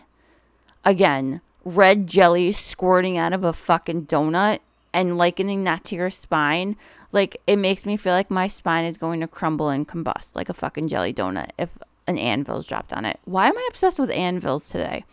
Again, 0.83 1.41
red 1.63 2.07
jelly 2.07 2.51
squirting 2.51 3.17
out 3.17 3.33
of 3.33 3.43
a 3.43 3.53
fucking 3.53 4.05
donut 4.05 4.59
and 4.93 5.17
likening 5.17 5.63
that 5.63 5.83
to 5.85 5.95
your 5.95 6.09
spine, 6.09 6.77
like, 7.11 7.37
it 7.47 7.57
makes 7.57 7.85
me 7.85 7.95
feel 7.95 8.13
like 8.13 8.29
my 8.29 8.47
spine 8.47 8.85
is 8.85 8.97
going 8.97 9.21
to 9.21 9.27
crumble 9.27 9.69
and 9.69 9.87
combust 9.87 10.35
like 10.35 10.49
a 10.49 10.53
fucking 10.53 10.87
jelly 10.87 11.13
donut 11.13 11.51
if 11.57 11.69
an 12.07 12.17
anvil's 12.17 12.67
dropped 12.67 12.91
on 12.91 13.05
it. 13.05 13.19
Why 13.25 13.47
am 13.47 13.57
I 13.57 13.67
obsessed 13.69 13.99
with 13.99 14.09
anvils 14.11 14.69
today? 14.69 15.05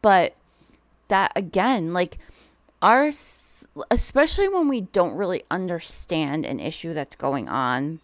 But 0.00 0.34
that 1.08 1.32
again, 1.34 1.92
like 1.92 2.18
our 2.82 3.10
especially 3.90 4.48
when 4.48 4.68
we 4.68 4.82
don't 4.82 5.16
really 5.16 5.42
understand 5.50 6.44
an 6.46 6.60
issue 6.60 6.92
that's 6.92 7.16
going 7.16 7.48
on, 7.48 8.00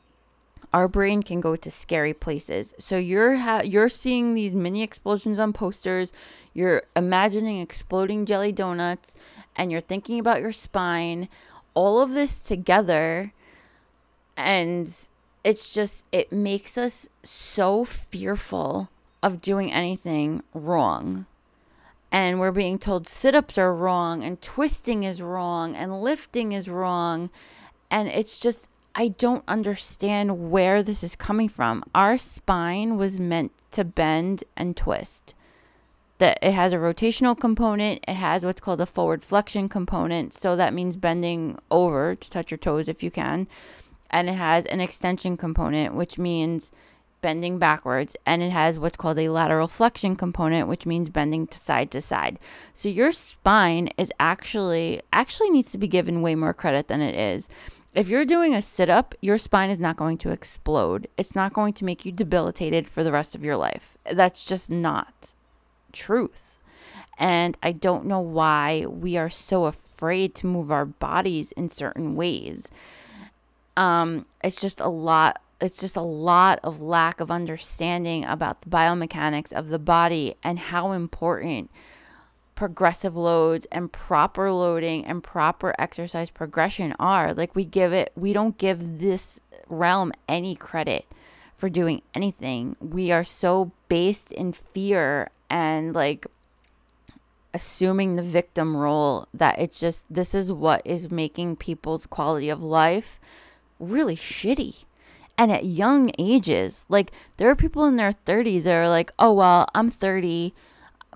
our 0.73 0.89
brain 0.89 1.23
can 1.23 1.41
go 1.41 1.55
to 1.57 1.71
scary 1.71 2.13
places. 2.13 2.75
So 2.79 2.97
you're 2.97 3.37
ha- 3.37 3.63
you're 3.65 3.89
seeing 3.89 4.35
these 4.35 4.55
mini 4.55 4.83
explosions 4.83 5.39
on 5.39 5.53
posters, 5.53 6.13
you're 6.53 6.83
imagining 6.97 7.61
exploding 7.61 8.27
jelly 8.27 8.53
donuts 8.53 9.15
and 9.57 9.71
you're 9.71 9.81
thinking 9.81 10.19
about 10.19 10.41
your 10.41 10.53
spine, 10.53 11.29
all 11.75 12.03
of 12.03 12.13
this 12.13 12.43
together 12.43 13.33
and 14.37 15.09
it's 15.45 15.73
just 15.73 16.05
it 16.11 16.33
makes 16.33 16.77
us 16.79 17.09
so 17.23 17.85
fearful 17.85 18.89
of 19.23 19.41
doing 19.41 19.73
anything 19.73 20.43
wrong 20.53 21.27
and 22.15 22.39
we're 22.39 22.53
being 22.53 22.79
told 22.79 23.09
sit 23.09 23.35
ups 23.35 23.59
are 23.59 23.75
wrong 23.75 24.23
and 24.23 24.41
twisting 24.41 25.03
is 25.03 25.21
wrong 25.21 25.75
and 25.75 26.01
lifting 26.01 26.53
is 26.53 26.69
wrong. 26.69 27.29
And 27.91 28.09
it's 28.09 28.39
just, 28.39 28.69
I 28.95 29.09
don't 29.09 29.43
understand 29.49 30.49
where 30.49 30.81
this 30.81 31.03
is 31.03 31.17
coming 31.17 31.49
from. 31.49 31.83
Our 31.93 32.17
spine 32.17 32.97
was 32.97 33.19
meant 33.19 33.51
to 33.73 33.83
bend 33.83 34.45
and 34.57 34.77
twist. 34.77 35.35
That 36.19 36.39
it 36.41 36.53
has 36.53 36.73
a 36.73 36.77
rotational 36.77 37.37
component, 37.37 38.05
it 38.07 38.15
has 38.15 38.45
what's 38.45 38.61
called 38.61 38.81
a 38.81 38.87
forward 38.87 39.25
flexion 39.25 39.69
component. 39.69 40.35
So 40.35 40.55
that 40.55 40.73
means 40.73 40.95
bending 40.95 41.59
over 41.69 42.15
to 42.15 42.31
touch 42.31 42.53
your 42.53 42.59
toes 42.59 42.89
if 42.89 43.03
you 43.03 43.11
can. 43.11 43.49
And 44.09 44.29
it 44.29 44.35
has 44.35 44.67
an 44.67 44.81
extension 44.81 45.37
component, 45.37 45.97
which 45.97 46.17
means 46.17 46.71
bending 47.25 47.59
backwards, 47.59 48.15
and 48.27 48.43
it 48.43 48.51
has 48.51 48.79
what's 48.79 48.99
called 48.99 49.19
a 49.19 49.31
lateral 49.31 49.67
flexion 49.67 50.15
component, 50.15 50.69
which 50.69 50.85
means 50.85 51.09
bending 51.09 51.47
to 51.47 51.57
side 51.57 51.91
to 51.91 51.99
side. 51.99 52.39
So 52.75 52.91
your 52.91 53.13
spine 53.13 53.89
is 53.97 54.13
actually 54.21 55.01
actually 55.11 55.49
needs 55.49 55.73
to 55.73 55.79
be 55.79 55.89
given 55.89 56.21
way 56.21 56.35
more 56.35 56.53
credit 56.53 56.89
than 56.89 57.01
it 57.01 57.15
is. 57.15 57.49
If 57.95 58.11
you're 58.11 58.27
doing 58.27 58.55
a 58.55 58.61
sit 58.61 58.91
up, 58.91 59.15
your 59.23 59.39
spine 59.39 59.71
is 59.71 59.81
not 59.81 59.97
going 59.97 60.19
to 60.19 60.33
explode. 60.33 61.09
It's 61.17 61.35
not 61.35 61.55
going 61.55 61.73
to 61.75 61.87
make 61.87 62.05
you 62.05 62.13
debilitated 62.13 62.87
for 62.87 63.03
the 63.03 63.13
rest 63.13 63.35
of 63.35 63.43
your 63.43 63.57
life. 63.57 63.97
That's 64.13 64.45
just 64.45 64.71
not 64.71 65.33
truth. 65.95 66.59
And 67.17 67.57
I 67.63 67.73
don't 67.73 68.05
know 68.05 68.21
why 68.21 68.85
we 68.87 69.17
are 69.17 69.31
so 69.31 69.65
afraid 69.65 70.35
to 70.35 70.47
move 70.47 70.71
our 70.71 70.85
bodies 70.85 71.53
in 71.53 71.71
certain 71.71 72.17
ways. 72.17 72.71
Um, 73.79 74.27
it's 74.43 74.61
just 74.61 74.79
a 74.79 74.89
lot 74.91 75.41
it's 75.61 75.81
just 75.81 75.97
a 75.97 76.03
lot 76.03 76.61
of 76.63 76.81
lack 76.81 77.21
of 77.21 77.31
understanding 77.31 78.25
about 78.25 78.63
the 78.63 78.71
biomechanics 78.71 79.53
of 79.53 79.69
the 79.69 79.79
body 79.79 80.35
and 80.43 80.59
how 80.59 80.93
important 80.93 81.71
progressive 82.55 83.17
loads 83.17 83.67
and 83.73 83.93
proper 83.93 84.51
loading 84.51 85.05
and 85.05 85.23
proper 85.23 85.75
exercise 85.79 86.31
progression 86.31 86.95
are. 86.99 87.33
Like 87.35 87.55
we 87.55 87.65
give 87.65 87.93
it, 87.93 88.13
we 88.17 88.33
don't 88.33 88.59
give 88.59 89.01
this 89.01 89.41
realm 89.69 90.13
any 90.29 90.55
credit 90.55 91.07
for 91.57 91.69
doing 91.69 92.03
anything. 92.15 92.77
We 92.81 93.11
are 93.11 93.25
so 93.25 93.73
based 93.89 94.33
in 94.33 94.53
fear 94.53 95.31
and 95.51 95.95
like 95.95 96.27
assuming 97.53 98.17
the 98.17 98.23
victim 98.23 98.77
role 98.77 99.29
that 99.33 99.59
it's 99.59 99.79
just 99.79 100.05
this 100.11 100.35
is 100.35 100.51
what 100.51 100.83
is 100.85 101.11
making 101.11 101.55
people's 101.55 102.05
quality 102.05 102.49
of 102.49 102.61
life 102.61 103.21
really 103.79 104.17
shitty 104.17 104.85
and 105.37 105.51
at 105.53 105.65
young 105.65 106.11
ages. 106.19 106.85
Like 106.89 107.13
there 107.37 107.49
are 107.51 107.57
people 107.57 107.85
in 107.87 107.97
their 107.97 108.13
30s 108.13 108.65
that 108.65 108.75
are 108.75 108.89
like, 108.89 109.13
"Oh 109.19 109.33
well, 109.33 109.69
I'm 109.75 109.91
30. 109.91 110.55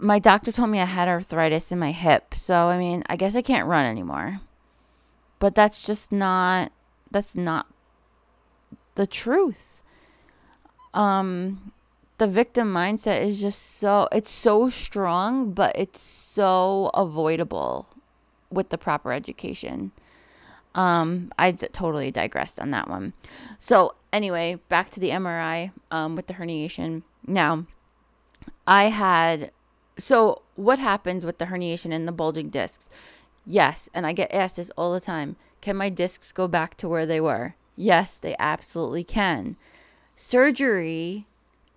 My 0.01 0.19
doctor 0.19 0.53
told 0.53 0.71
me 0.71 0.81
I 0.81 0.85
had 0.85 1.09
arthritis 1.09 1.73
in 1.73 1.79
my 1.79 1.93
hip, 1.93 2.35
so 2.35 2.67
I 2.69 2.79
mean, 2.79 3.03
I 3.09 3.17
guess 3.17 3.35
I 3.37 3.43
can't 3.43 3.67
run 3.67 3.87
anymore." 3.87 4.41
But 5.39 5.55
that's 5.55 5.83
just 5.87 6.13
not 6.13 6.73
that's 7.11 7.37
not 7.37 7.67
the 8.97 9.07
truth. 9.07 9.83
Um 10.95 11.73
the 12.19 12.27
victim 12.27 12.73
mindset 12.73 13.23
is 13.23 13.41
just 13.41 13.79
so 13.79 14.09
it's 14.13 14.31
so 14.31 14.69
strong, 14.69 15.53
but 15.53 15.77
it's 15.79 16.01
so 16.01 16.91
avoidable 16.95 17.89
with 18.51 18.71
the 18.71 18.79
proper 18.79 19.13
education. 19.13 19.93
Um, 20.75 21.33
I 21.39 21.53
d- 21.53 21.69
totally 21.73 22.11
digressed 22.11 22.61
on 22.61 22.71
that 22.71 22.89
one. 22.89 23.13
So 23.59 23.95
anyway, 24.13 24.59
back 24.69 24.91
to 24.91 25.01
the 25.01 25.11
MRI 25.11 25.73
um, 25.91 26.17
with 26.17 26.27
the 26.27 26.35
herniation. 26.35 27.03
Now, 27.27 27.67
I 28.67 28.85
had 28.85 29.51
so 29.99 30.43
what 30.55 30.79
happens 30.79 31.25
with 31.25 31.39
the 31.39 31.47
herniation 31.47 31.93
and 31.93 32.07
the 32.07 32.13
bulging 32.13 32.51
discs? 32.51 32.89
Yes, 33.45 33.89
and 33.93 34.07
I 34.07 34.13
get 34.13 34.33
asked 34.33 34.57
this 34.57 34.71
all 34.77 34.93
the 34.93 35.01
time. 35.01 35.37
Can 35.61 35.77
my 35.77 35.89
discs 35.89 36.33
go 36.33 36.47
back 36.47 36.77
to 36.79 36.89
where 36.89 37.07
they 37.07 37.21
were? 37.21 37.55
Yes, 37.77 38.17
they 38.17 38.37
absolutely 38.39 39.05
can. 39.05 39.57
Surgery 40.15 41.27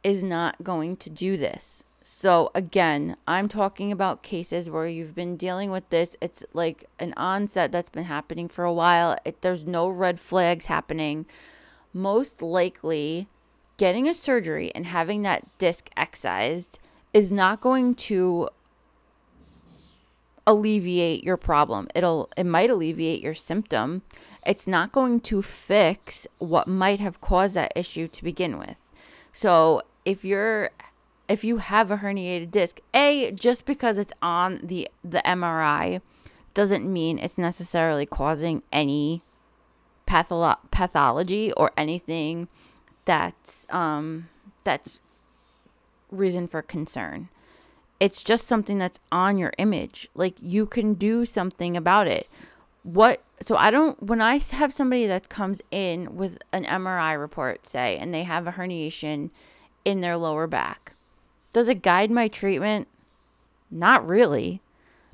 is 0.04 0.24
not 0.24 0.64
going 0.64 0.98
to 0.98 1.10
do 1.10 1.38
this. 1.38 1.84
So 2.04 2.52
again, 2.56 3.16
I'm 3.28 3.48
talking 3.48 3.92
about 3.92 4.24
cases 4.24 4.70
where 4.70 4.88
you've 4.88 5.16
been 5.16 5.38
dealing 5.38 5.72
with 5.72 5.88
this. 5.90 6.16
It's 6.22 6.44
like 6.54 6.86
an 7.00 7.14
onset 7.16 7.72
that's 7.72 7.90
been 7.90 8.06
happening 8.06 8.50
for 8.50 8.66
a 8.66 8.74
while. 8.74 9.18
It, 9.24 9.42
there's 9.42 9.66
no 9.66 9.88
red 9.88 10.20
flags 10.20 10.66
happening. 10.66 11.26
Most 11.94 12.42
likely, 12.42 13.28
getting 13.78 14.08
a 14.08 14.14
surgery 14.14 14.72
and 14.74 14.86
having 14.86 15.22
that 15.24 15.46
disc 15.58 15.90
excised 15.98 16.80
is 17.14 17.32
not 17.32 17.62
going 17.62 17.96
to 17.96 18.50
alleviate 20.48 21.24
your 21.24 21.38
problem. 21.38 21.88
It'll 21.94 22.30
it 22.38 22.46
might 22.46 22.70
alleviate 22.70 23.22
your 23.22 23.34
symptom. 23.34 24.04
It's 24.46 24.68
not 24.68 24.92
going 24.92 25.20
to 25.22 25.42
fix 25.42 26.26
what 26.40 26.68
might 26.68 27.00
have 27.00 27.22
caused 27.22 27.56
that 27.56 27.74
issue 27.76 28.08
to 28.08 28.24
begin 28.24 28.58
with. 28.58 28.78
So, 29.34 29.82
if 30.04 30.26
you're 30.26 30.72
if 31.28 31.44
you 31.44 31.58
have 31.58 31.92
a 31.92 31.98
herniated 31.98 32.52
disc, 32.52 32.80
A, 32.94 33.32
just 33.32 33.66
because 33.66 33.98
it's 33.98 34.14
on 34.22 34.60
the 34.64 34.90
the 35.04 35.22
MRI 35.26 36.02
doesn't 36.54 36.92
mean 36.92 37.18
it's 37.18 37.38
necessarily 37.38 38.06
causing 38.06 38.64
any 38.72 39.24
patholo- 40.12 40.58
pathology 40.72 41.52
or 41.54 41.72
anything 41.78 42.48
that's 43.06 43.66
um 43.70 44.28
that's 44.64 45.00
reason 46.12 46.48
for 46.48 46.62
concern. 46.62 47.30
It's 48.00 48.24
just 48.24 48.48
something 48.48 48.78
that's 48.78 49.00
on 49.12 49.38
your 49.38 49.54
image. 49.58 50.10
Like 50.14 50.36
you 50.42 50.66
can 50.66 50.96
do 50.96 51.26
something 51.26 51.78
about 51.78 52.08
it. 52.08 52.28
What 52.84 53.24
so 53.42 53.56
I 53.56 53.72
don't 53.72 54.02
when 54.04 54.22
I 54.22 54.38
have 54.38 54.74
somebody 54.74 55.08
that 55.08 55.30
comes 55.30 55.62
in 55.72 56.16
with 56.16 56.38
an 56.52 56.66
MRI 56.66 57.20
report 57.20 57.66
say 57.66 57.98
and 57.98 58.14
they 58.14 58.24
have 58.24 58.48
a 58.48 58.54
herniation 58.54 59.30
in 59.86 60.02
their 60.02 60.18
lower 60.18 60.48
back 60.48 60.94
does 61.54 61.68
it 61.68 61.82
guide 61.82 62.12
my 62.12 62.28
treatment? 62.28 62.88
Not 63.70 64.08
really, 64.08 64.62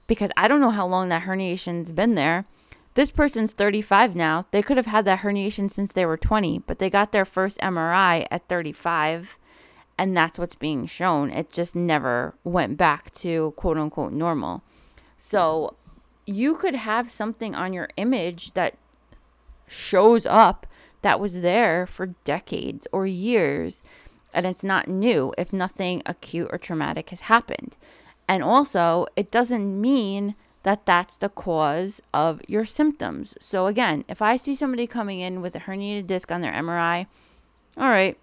because 0.08 0.32
I 0.38 0.48
don't 0.48 0.62
know 0.62 0.70
how 0.70 0.88
long 0.88 1.10
that 1.10 1.24
herniation's 1.24 1.92
been 1.92 2.16
there. 2.16 2.46
This 2.98 3.12
person's 3.12 3.52
35 3.52 4.16
now. 4.16 4.48
They 4.50 4.64
could 4.64 4.76
have 4.76 4.88
had 4.88 5.06
that 5.06 5.20
herniation 5.20 5.70
since 5.70 5.92
they 5.92 6.04
were 6.04 6.18
20, 6.18 6.64
but 6.66 6.80
they 6.80 6.90
got 6.90 7.12
their 7.12 7.26
first 7.26 7.60
MRI 7.60 8.26
at 8.32 8.48
35, 8.48 9.38
and 10.00 10.18
that's 10.18 10.40
what's 10.40 10.56
being 10.56 10.88
shown. 10.88 11.30
It 11.30 11.52
just 11.52 11.76
never 11.76 12.34
went 12.44 12.76
back 12.76 13.12
to 13.18 13.54
quote 13.56 13.78
unquote 13.78 14.14
normal. 14.14 14.64
So 15.16 15.76
you 16.26 16.56
could 16.56 16.74
have 16.74 17.12
something 17.12 17.54
on 17.54 17.72
your 17.72 17.90
image 17.98 18.56
that 18.56 18.80
shows 19.68 20.26
up 20.26 20.66
that 21.04 21.20
was 21.20 21.42
there 21.42 21.86
for 21.86 22.16
decades 22.24 22.88
or 22.92 23.06
years 23.06 23.84
and 24.34 24.48
it's 24.48 24.64
not 24.64 24.88
new 24.88 25.36
if 25.38 25.54
nothing 25.54 26.02
acute 26.08 26.50
or 26.52 26.58
traumatic 26.58 27.12
has 27.12 27.22
happened. 27.22 27.78
And 28.28 28.44
also, 28.44 29.06
it 29.16 29.30
doesn't 29.30 29.80
mean 29.80 30.34
that 30.68 30.86
that's 30.86 31.16
the 31.16 31.30
cause 31.30 32.02
of 32.14 32.42
your 32.46 32.66
symptoms. 32.66 33.36
So, 33.40 33.68
again, 33.68 34.04
if 34.10 34.22
I 34.22 34.36
see 34.36 34.54
somebody 34.54 34.86
coming 34.86 35.22
in 35.22 35.42
with 35.42 35.56
a 35.56 35.62
herniated 35.62 36.08
disc 36.08 36.30
on 36.30 36.42
their 36.42 36.52
MRI, 36.52 37.08
all 37.78 37.88
right, 37.88 38.18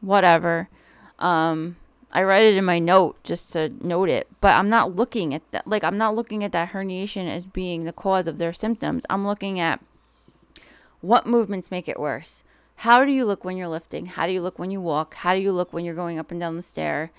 whatever. 0.00 0.70
Um, 1.18 1.76
I 2.10 2.22
write 2.22 2.44
it 2.44 2.56
in 2.56 2.64
my 2.64 2.78
note 2.78 3.22
just 3.22 3.52
to 3.52 3.70
note 3.86 4.08
it, 4.08 4.28
but 4.40 4.56
I'm 4.56 4.70
not 4.70 4.96
looking 4.96 5.34
at 5.34 5.42
that. 5.52 5.66
Like, 5.66 5.84
I'm 5.84 5.98
not 5.98 6.14
looking 6.14 6.42
at 6.42 6.52
that 6.52 6.70
herniation 6.70 7.28
as 7.28 7.46
being 7.46 7.84
the 7.84 7.92
cause 7.92 8.26
of 8.26 8.38
their 8.38 8.54
symptoms. 8.54 9.04
I'm 9.10 9.26
looking 9.26 9.60
at 9.60 9.84
what 11.02 11.26
movements 11.26 11.70
make 11.70 11.86
it 11.86 12.00
worse. 12.00 12.42
How 12.76 13.04
do 13.04 13.12
you 13.12 13.26
look 13.26 13.44
when 13.44 13.58
you're 13.58 13.68
lifting? 13.68 14.06
How 14.06 14.26
do 14.26 14.32
you 14.32 14.40
look 14.40 14.58
when 14.58 14.70
you 14.70 14.80
walk? 14.80 15.16
How 15.16 15.34
do 15.34 15.40
you 15.40 15.52
look 15.52 15.74
when 15.74 15.84
you're 15.84 15.94
going 15.94 16.18
up 16.18 16.30
and 16.30 16.40
down 16.40 16.56
the 16.56 16.62
stair? 16.62 17.10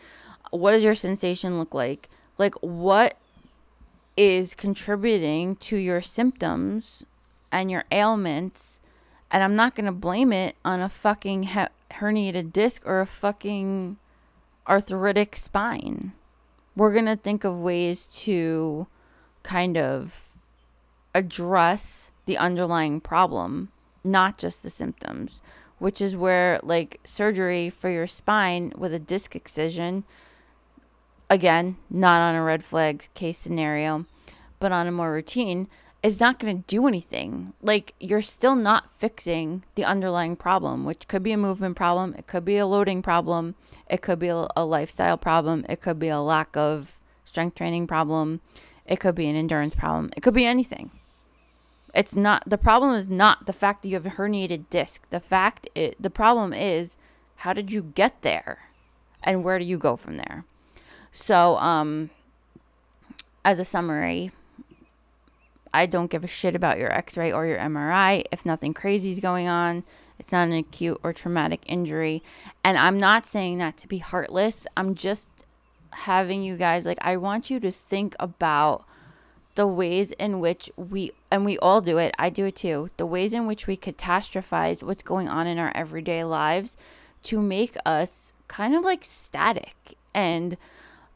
What 0.50 0.72
does 0.72 0.84
your 0.84 0.96
sensation 0.96 1.60
look 1.60 1.76
like? 1.76 2.10
Like, 2.40 2.56
what 2.62 3.16
is 4.18 4.56
contributing 4.56 5.56
to 5.58 5.78
your 5.78 6.02
symptoms 6.02 7.06
and 7.52 7.72
your 7.72 7.86
ailments? 7.92 8.80
And 9.30 9.44
I'm 9.44 9.56
not 9.56 9.76
going 9.76 9.86
to 9.86 9.92
blame 9.92 10.34
it 10.34 10.56
on 10.66 10.82
a 10.82 10.90
fucking 10.90 11.50
herniated 11.92 12.52
disc 12.52 12.82
or 12.86 13.00
a 13.00 13.06
fucking 13.06 13.98
arthritic 14.68 15.36
spine. 15.36 16.14
We're 16.76 16.94
going 16.94 17.06
to 17.06 17.16
think 17.16 17.44
of 17.44 17.60
ways 17.60 18.08
to 18.08 18.88
kind 19.44 19.78
of 19.78 20.30
address 21.14 22.12
the 22.26 22.38
underlying 22.38 23.02
problem, 23.02 23.72
not 24.04 24.38
just 24.38 24.64
the 24.64 24.70
symptoms, 24.70 25.42
which 25.80 26.00
is 26.00 26.16
where, 26.16 26.60
like, 26.64 27.00
surgery 27.04 27.70
for 27.70 27.90
your 27.90 28.08
spine 28.08 28.72
with 28.78 28.94
a 28.94 29.00
disc 29.00 29.36
excision, 29.36 30.04
again, 31.32 31.78
not 31.90 32.20
on 32.20 32.36
a 32.36 32.44
red 32.44 32.64
flag 32.64 33.08
case 33.14 33.38
scenario, 33.38 34.06
but 34.60 34.74
on 34.74 34.86
a 34.86 34.92
more 34.92 35.14
routine, 35.14 35.68
is 36.04 36.20
not 36.20 36.38
going 36.38 36.58
to 36.58 36.68
do 36.68 36.88
anything. 36.88 37.54
Like, 37.62 37.94
you're 38.02 38.22
still 38.22 38.56
not 38.56 38.90
fixing 39.00 39.64
the 39.76 39.86
underlying 39.86 40.36
problem, 40.36 40.84
which 40.84 41.08
could 41.08 41.24
be 41.24 41.32
a 41.32 41.38
movement 41.38 41.78
problem, 41.78 42.14
it 42.18 42.28
could 42.28 42.44
be 42.44 42.58
a 42.58 42.68
loading 42.68 43.02
problem, 43.02 43.56
it 43.90 44.02
could 44.02 44.20
be 44.20 44.28
a, 44.28 44.48
lifestyle 44.58 45.18
problem, 45.18 45.66
it 45.70 45.80
could 45.80 46.00
be 46.00 46.10
a 46.10 46.20
lack 46.20 46.58
of 46.58 47.00
strength 47.24 47.56
training 47.56 47.88
problem, 47.88 48.42
it 48.86 49.00
could 49.00 49.16
be 49.16 49.30
an 49.30 49.38
endurance 49.38 49.74
problem, 49.74 50.12
it 50.18 50.22
could 50.22 50.34
be 50.34 50.46
anything. 50.46 50.92
It's 51.96 52.16
not 52.16 52.44
the 52.46 52.58
problem 52.58 52.94
is 52.96 53.10
not 53.10 53.46
the 53.46 53.54
fact 53.54 53.82
that 53.82 53.90
you 53.90 53.96
have 53.96 54.06
a 54.06 54.12
herniated 54.12 54.64
disc. 54.70 55.02
The 55.10 55.20
fact 55.20 55.70
it, 55.76 56.02
the 56.02 56.10
problem 56.10 56.54
is 56.54 56.96
how 57.38 57.52
did 57.52 57.72
you 57.72 57.84
get 57.84 58.22
there? 58.22 58.70
And 59.24 59.44
where 59.44 59.60
do 59.60 59.66
you 59.66 59.78
go 59.78 59.98
from 59.98 60.16
there? 60.16 60.46
So, 61.12 61.58
um 61.58 62.10
as 63.44 63.60
a 63.60 63.66
summary, 63.66 64.32
I 65.74 65.86
don't 65.86 66.12
give 66.12 66.24
a 66.24 66.28
shit 66.28 66.56
about 66.56 66.78
your 66.78 66.92
x 66.92 67.18
ray 67.18 67.32
or 67.32 67.46
your 67.46 67.58
MRI 67.58 68.24
if 68.32 68.46
nothing 68.46 68.74
crazy 68.74 69.12
is 69.12 69.20
going 69.20 69.48
on. 69.48 69.84
It's 70.20 70.32
not 70.32 70.48
an 70.48 70.54
acute 70.54 71.00
or 71.04 71.14
traumatic 71.14 71.62
injury. 71.66 72.22
And 72.64 72.78
I'm 72.78 73.00
not 73.00 73.26
saying 73.26 73.58
that 73.58 73.78
to 73.78 73.88
be 73.88 73.98
heartless. 73.98 74.68
I'm 74.78 74.94
just 74.94 75.28
having 75.92 76.44
you 76.44 76.58
guys, 76.58 76.86
like, 76.86 77.00
I 77.02 77.18
want 77.18 77.50
you 77.50 77.60
to 77.60 77.72
think 77.72 78.16
about 78.20 78.86
the 79.56 79.68
ways 79.68 80.12
in 80.14 80.40
which 80.40 80.72
we, 80.78 81.12
and 81.30 81.44
we 81.44 81.58
all 81.58 81.82
do 81.82 81.98
it, 81.98 82.14
I 82.18 82.30
do 82.30 82.46
it 82.46 82.56
too, 82.56 82.90
the 82.98 83.06
ways 83.06 83.34
in 83.34 83.48
which 83.48 83.68
we 83.68 83.76
catastrophize 83.76 84.82
what's 84.84 85.04
going 85.04 85.28
on 85.28 85.48
in 85.48 85.58
our 85.58 85.76
everyday 85.76 86.24
lives 86.24 86.78
to 87.24 87.42
make 87.42 87.76
us 87.86 88.32
kind 88.48 88.76
of 88.76 88.84
like 88.84 89.04
static 89.04 89.96
and 90.14 90.58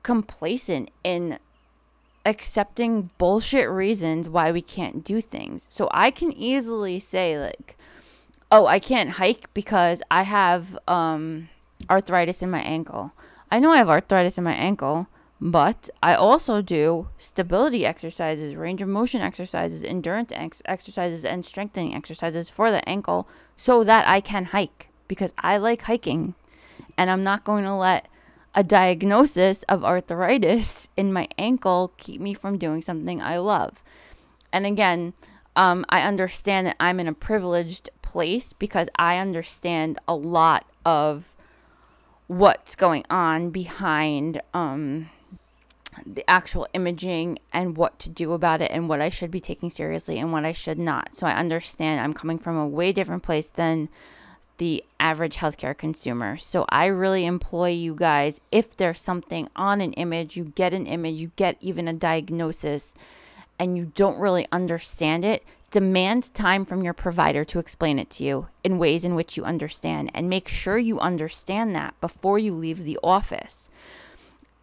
complacent 0.06 0.92
in 1.04 1.40
accepting 2.28 3.10
bullshit 3.18 3.68
reasons 3.68 4.30
why 4.30 4.52
we 4.52 4.62
can't 4.62 5.04
do 5.04 5.20
things. 5.20 5.66
So 5.72 5.90
I 5.92 6.12
can 6.12 6.32
easily 6.32 7.00
say 7.00 7.40
like, 7.40 7.76
"Oh, 8.52 8.68
I 8.68 8.80
can't 8.80 9.18
hike 9.22 9.52
because 9.56 10.04
I 10.12 10.22
have 10.22 10.78
um 10.88 11.50
arthritis 11.90 12.44
in 12.44 12.52
my 12.52 12.62
ankle." 12.62 13.14
I 13.52 13.60
know 13.60 13.72
I 13.72 13.78
have 13.78 13.90
arthritis 13.90 14.38
in 14.38 14.44
my 14.44 14.54
ankle, 14.54 15.08
but 15.42 15.90
I 16.04 16.14
also 16.14 16.62
do 16.62 17.08
stability 17.18 17.84
exercises, 17.84 18.56
range 18.56 18.84
of 18.84 18.88
motion 18.88 19.22
exercises, 19.22 19.84
endurance 19.84 20.32
ex- 20.36 20.62
exercises, 20.66 21.26
and 21.26 21.44
strengthening 21.44 21.96
exercises 21.96 22.48
for 22.48 22.70
the 22.70 22.88
ankle 22.88 23.28
so 23.58 23.84
that 23.84 24.08
I 24.08 24.22
can 24.22 24.46
hike 24.46 24.90
because 25.08 25.34
I 25.40 25.58
like 25.58 25.84
hiking. 25.84 26.36
And 26.96 27.10
I'm 27.10 27.24
not 27.24 27.44
going 27.44 27.64
to 27.64 27.74
let 27.74 28.08
a 28.56 28.64
diagnosis 28.64 29.64
of 29.64 29.84
arthritis 29.84 30.88
in 30.96 31.12
my 31.12 31.28
ankle 31.38 31.92
keep 31.98 32.22
me 32.22 32.34
from 32.34 32.58
doing 32.58 32.82
something 32.82 33.22
I 33.22 33.38
love. 33.38 33.84
And 34.54 34.66
again, 34.66 35.14
um, 35.58 35.86
I 35.90 36.02
understand 36.02 36.68
that 36.68 36.78
I'm 36.80 37.00
in 37.00 37.08
a 37.08 37.14
privileged 37.14 37.90
place 38.02 38.54
because 38.54 38.88
I 38.96 39.18
understand 39.18 40.00
a 40.08 40.16
lot 40.16 40.66
of 40.86 41.36
what's 42.28 42.76
going 42.76 43.04
on 43.10 43.50
behind 43.50 44.42
um, 44.54 45.10
the 46.06 46.28
actual 46.30 46.68
imaging 46.74 47.40
and 47.54 47.78
what 47.78 48.00
to 48.00 48.10
do 48.10 48.34
about 48.34 48.62
it 48.62 48.72
and 48.72 48.90
what 48.90 49.02
I 49.02 49.10
should 49.10 49.32
be 49.32 49.40
taking 49.40 49.70
seriously 49.70 50.18
and 50.18 50.32
what 50.32 50.46
I 50.46 50.54
should 50.54 50.80
not. 50.80 51.16
So 51.16 51.28
I 51.28 51.34
understand 51.34 52.00
I'm 52.00 52.14
coming 52.14 52.40
from 52.40 52.58
a 52.58 52.68
way 52.68 52.92
different 52.92 53.24
place 53.24 53.50
than 53.50 53.90
the 54.58 54.84
average 55.00 55.38
healthcare 55.38 55.78
consumer. 55.78 56.38
So 56.38 56.66
I 56.70 56.86
really 56.86 57.26
employ 57.26 57.70
you 57.70 57.96
guys 57.96 58.40
if 58.52 58.76
there's 58.76 59.00
something 59.00 59.50
on 59.56 59.82
an 59.82 59.94
image, 59.94 60.38
you 60.38 60.46
get 60.46 60.74
an 60.74 60.88
image, 60.88 61.16
you 61.16 61.32
get 61.36 61.58
even 61.62 61.88
a 61.88 61.94
diagnosis, 61.94 62.96
and 63.60 63.78
you 63.78 63.92
don't 63.96 64.20
really 64.20 64.48
understand 64.52 65.24
it, 65.26 65.44
demand 65.72 66.34
time 66.34 66.66
from 66.66 66.84
your 66.84 66.94
provider 66.94 67.44
to 67.46 67.60
explain 67.60 68.00
it 68.00 68.10
to 68.10 68.24
you 68.24 68.48
in 68.64 68.78
ways 68.78 69.04
in 69.04 69.16
which 69.16 69.36
you 69.36 69.44
understand 69.44 70.10
and 70.14 70.30
make 70.30 70.48
sure 70.48 70.78
you 70.78 71.00
understand 71.00 71.76
that 71.76 72.00
before 72.00 72.40
you 72.40 72.54
leave 72.54 72.84
the 72.84 73.00
office. 73.04 73.70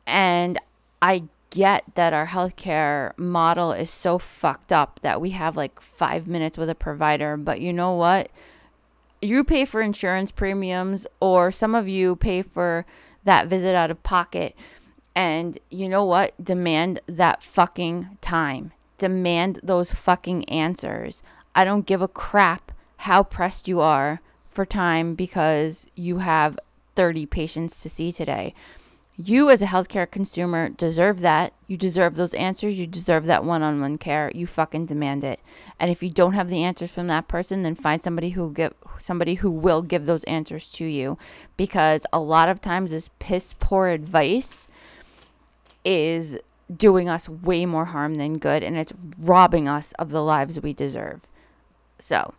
And 0.07 0.59
I 1.01 1.25
get 1.51 1.85
that 1.97 2.15
our 2.15 2.29
healthcare 2.29 3.17
model 3.19 3.73
is 3.73 3.91
so 3.91 4.19
fucked 4.19 4.73
up 4.73 5.01
that 5.03 5.21
we 5.21 5.31
have 5.31 5.55
like 5.55 5.81
five 5.81 6.27
minutes 6.27 6.57
with 6.57 6.71
a 6.71 6.75
provider, 6.75 7.37
but 7.37 7.61
you 7.61 7.73
know 7.73 7.93
what? 7.93 8.31
You 9.23 9.45
pay 9.45 9.65
for 9.65 9.81
insurance 9.81 10.31
premiums 10.33 11.07
or 11.21 11.53
some 11.53 11.75
of 11.75 11.89
you 11.89 12.17
pay 12.17 12.43
for 12.43 12.85
that 13.25 13.47
visit 13.47 13.75
out 13.75 13.91
of 13.91 14.03
pocket. 14.03 14.55
And 15.15 15.59
you 15.71 15.89
know 15.89 16.05
what? 16.05 16.43
Demand 16.43 17.01
that 17.07 17.43
fucking 17.43 18.19
time. 18.21 18.73
Demand 18.99 19.61
those 19.63 19.93
fucking 19.93 20.45
answers. 20.49 21.23
I 21.55 21.65
don't 21.65 21.87
give 21.87 22.03
a 22.03 22.09
crap 22.09 22.73
how 22.99 23.23
pressed 23.23 23.69
you 23.69 23.81
are 23.81 24.21
for 24.51 24.67
time 24.67 25.15
because 25.15 25.87
you 25.95 26.19
have 26.19 26.59
30 26.95 27.27
patients 27.27 27.81
to 27.83 27.89
see 27.89 28.13
today. 28.13 28.55
You, 29.17 29.51
as 29.51 29.61
a 29.61 29.67
healthcare 29.67 30.11
consumer, 30.11 30.71
deserve 30.71 31.21
that. 31.21 31.53
You 31.67 31.77
deserve 31.77 32.15
those 32.15 32.33
answers. 32.35 32.79
You 32.79 32.87
deserve 32.87 33.27
that 33.27 33.45
one 33.45 33.63
on 33.63 33.81
one 33.81 33.99
care. 33.99 34.33
You 34.35 34.47
fucking 34.47 34.87
demand 34.87 35.23
it. 35.23 35.41
And 35.79 35.91
if 35.91 36.03
you 36.03 36.09
don't 36.09 36.33
have 36.33 36.49
the 36.49 36.65
answers 36.65 36.91
from 36.91 37.09
that 37.09 37.29
person, 37.29 37.63
then 37.63 37.75
find 37.75 38.01
somebody 38.01 38.31
who 38.31 38.53
give 38.53 38.73
somebody 38.99 39.35
who 39.37 39.51
will 39.51 39.83
give 39.83 40.07
those 40.07 40.25
answers 40.25 40.71
to 40.73 40.87
you. 40.87 41.19
Because 41.57 42.07
a 42.13 42.21
lot 42.21 42.49
of 42.49 42.63
times 42.63 42.91
this 42.91 43.11
piss 43.19 43.55
poor 43.61 43.89
advice 43.89 44.67
is 45.85 46.39
doing 46.75 47.09
us 47.09 47.29
way 47.29 47.67
more 47.67 47.87
harm 47.87 48.15
than 48.15 48.39
good 48.39 48.63
and 48.63 48.79
it's 48.79 48.95
robbing 49.19 49.69
us 49.69 49.93
of 49.99 50.11
the 50.11 50.23
lives 50.23 50.61
we 50.61 50.73
deserve. 50.73 51.21
So 51.99 52.35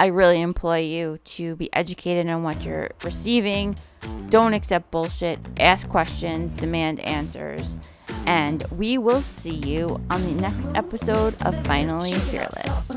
I 0.00 0.06
really 0.06 0.40
employ 0.40 0.78
you 0.78 1.18
to 1.36 1.56
be 1.56 1.70
educated 1.74 2.26
on 2.30 2.42
what 2.42 2.64
you're 2.64 2.88
receiving. 3.04 3.76
Don't 4.30 4.54
accept 4.54 4.90
bullshit. 4.90 5.38
Ask 5.58 5.90
questions, 5.90 6.52
demand 6.52 7.00
answers. 7.00 7.78
And 8.24 8.64
we 8.78 8.96
will 8.96 9.20
see 9.20 9.56
you 9.56 10.00
on 10.08 10.22
the 10.24 10.40
next 10.40 10.68
episode 10.74 11.34
of 11.42 11.54
Finally 11.66 12.14
Fearless. 12.14 12.88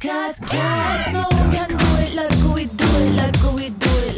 Cause, 0.00 0.36
cause 0.38 1.12
no 1.12 1.28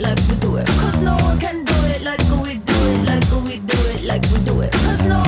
like 0.01 0.18
we 0.29 0.37
do 0.37 0.57
it. 0.57 0.66
Cause 0.66 1.01
no 1.01 1.16
one 1.16 1.40
can 1.40 1.64
do 1.64 1.74
it 1.87 2.03
like 2.03 2.20
we 2.44 2.55
do 2.59 2.74
it, 2.92 3.05
like 3.05 3.44
we 3.44 3.59
do 3.59 3.79
it, 3.90 4.05
like 4.05 4.22
we 4.31 4.38
do 4.44 4.61
it. 4.61 5.28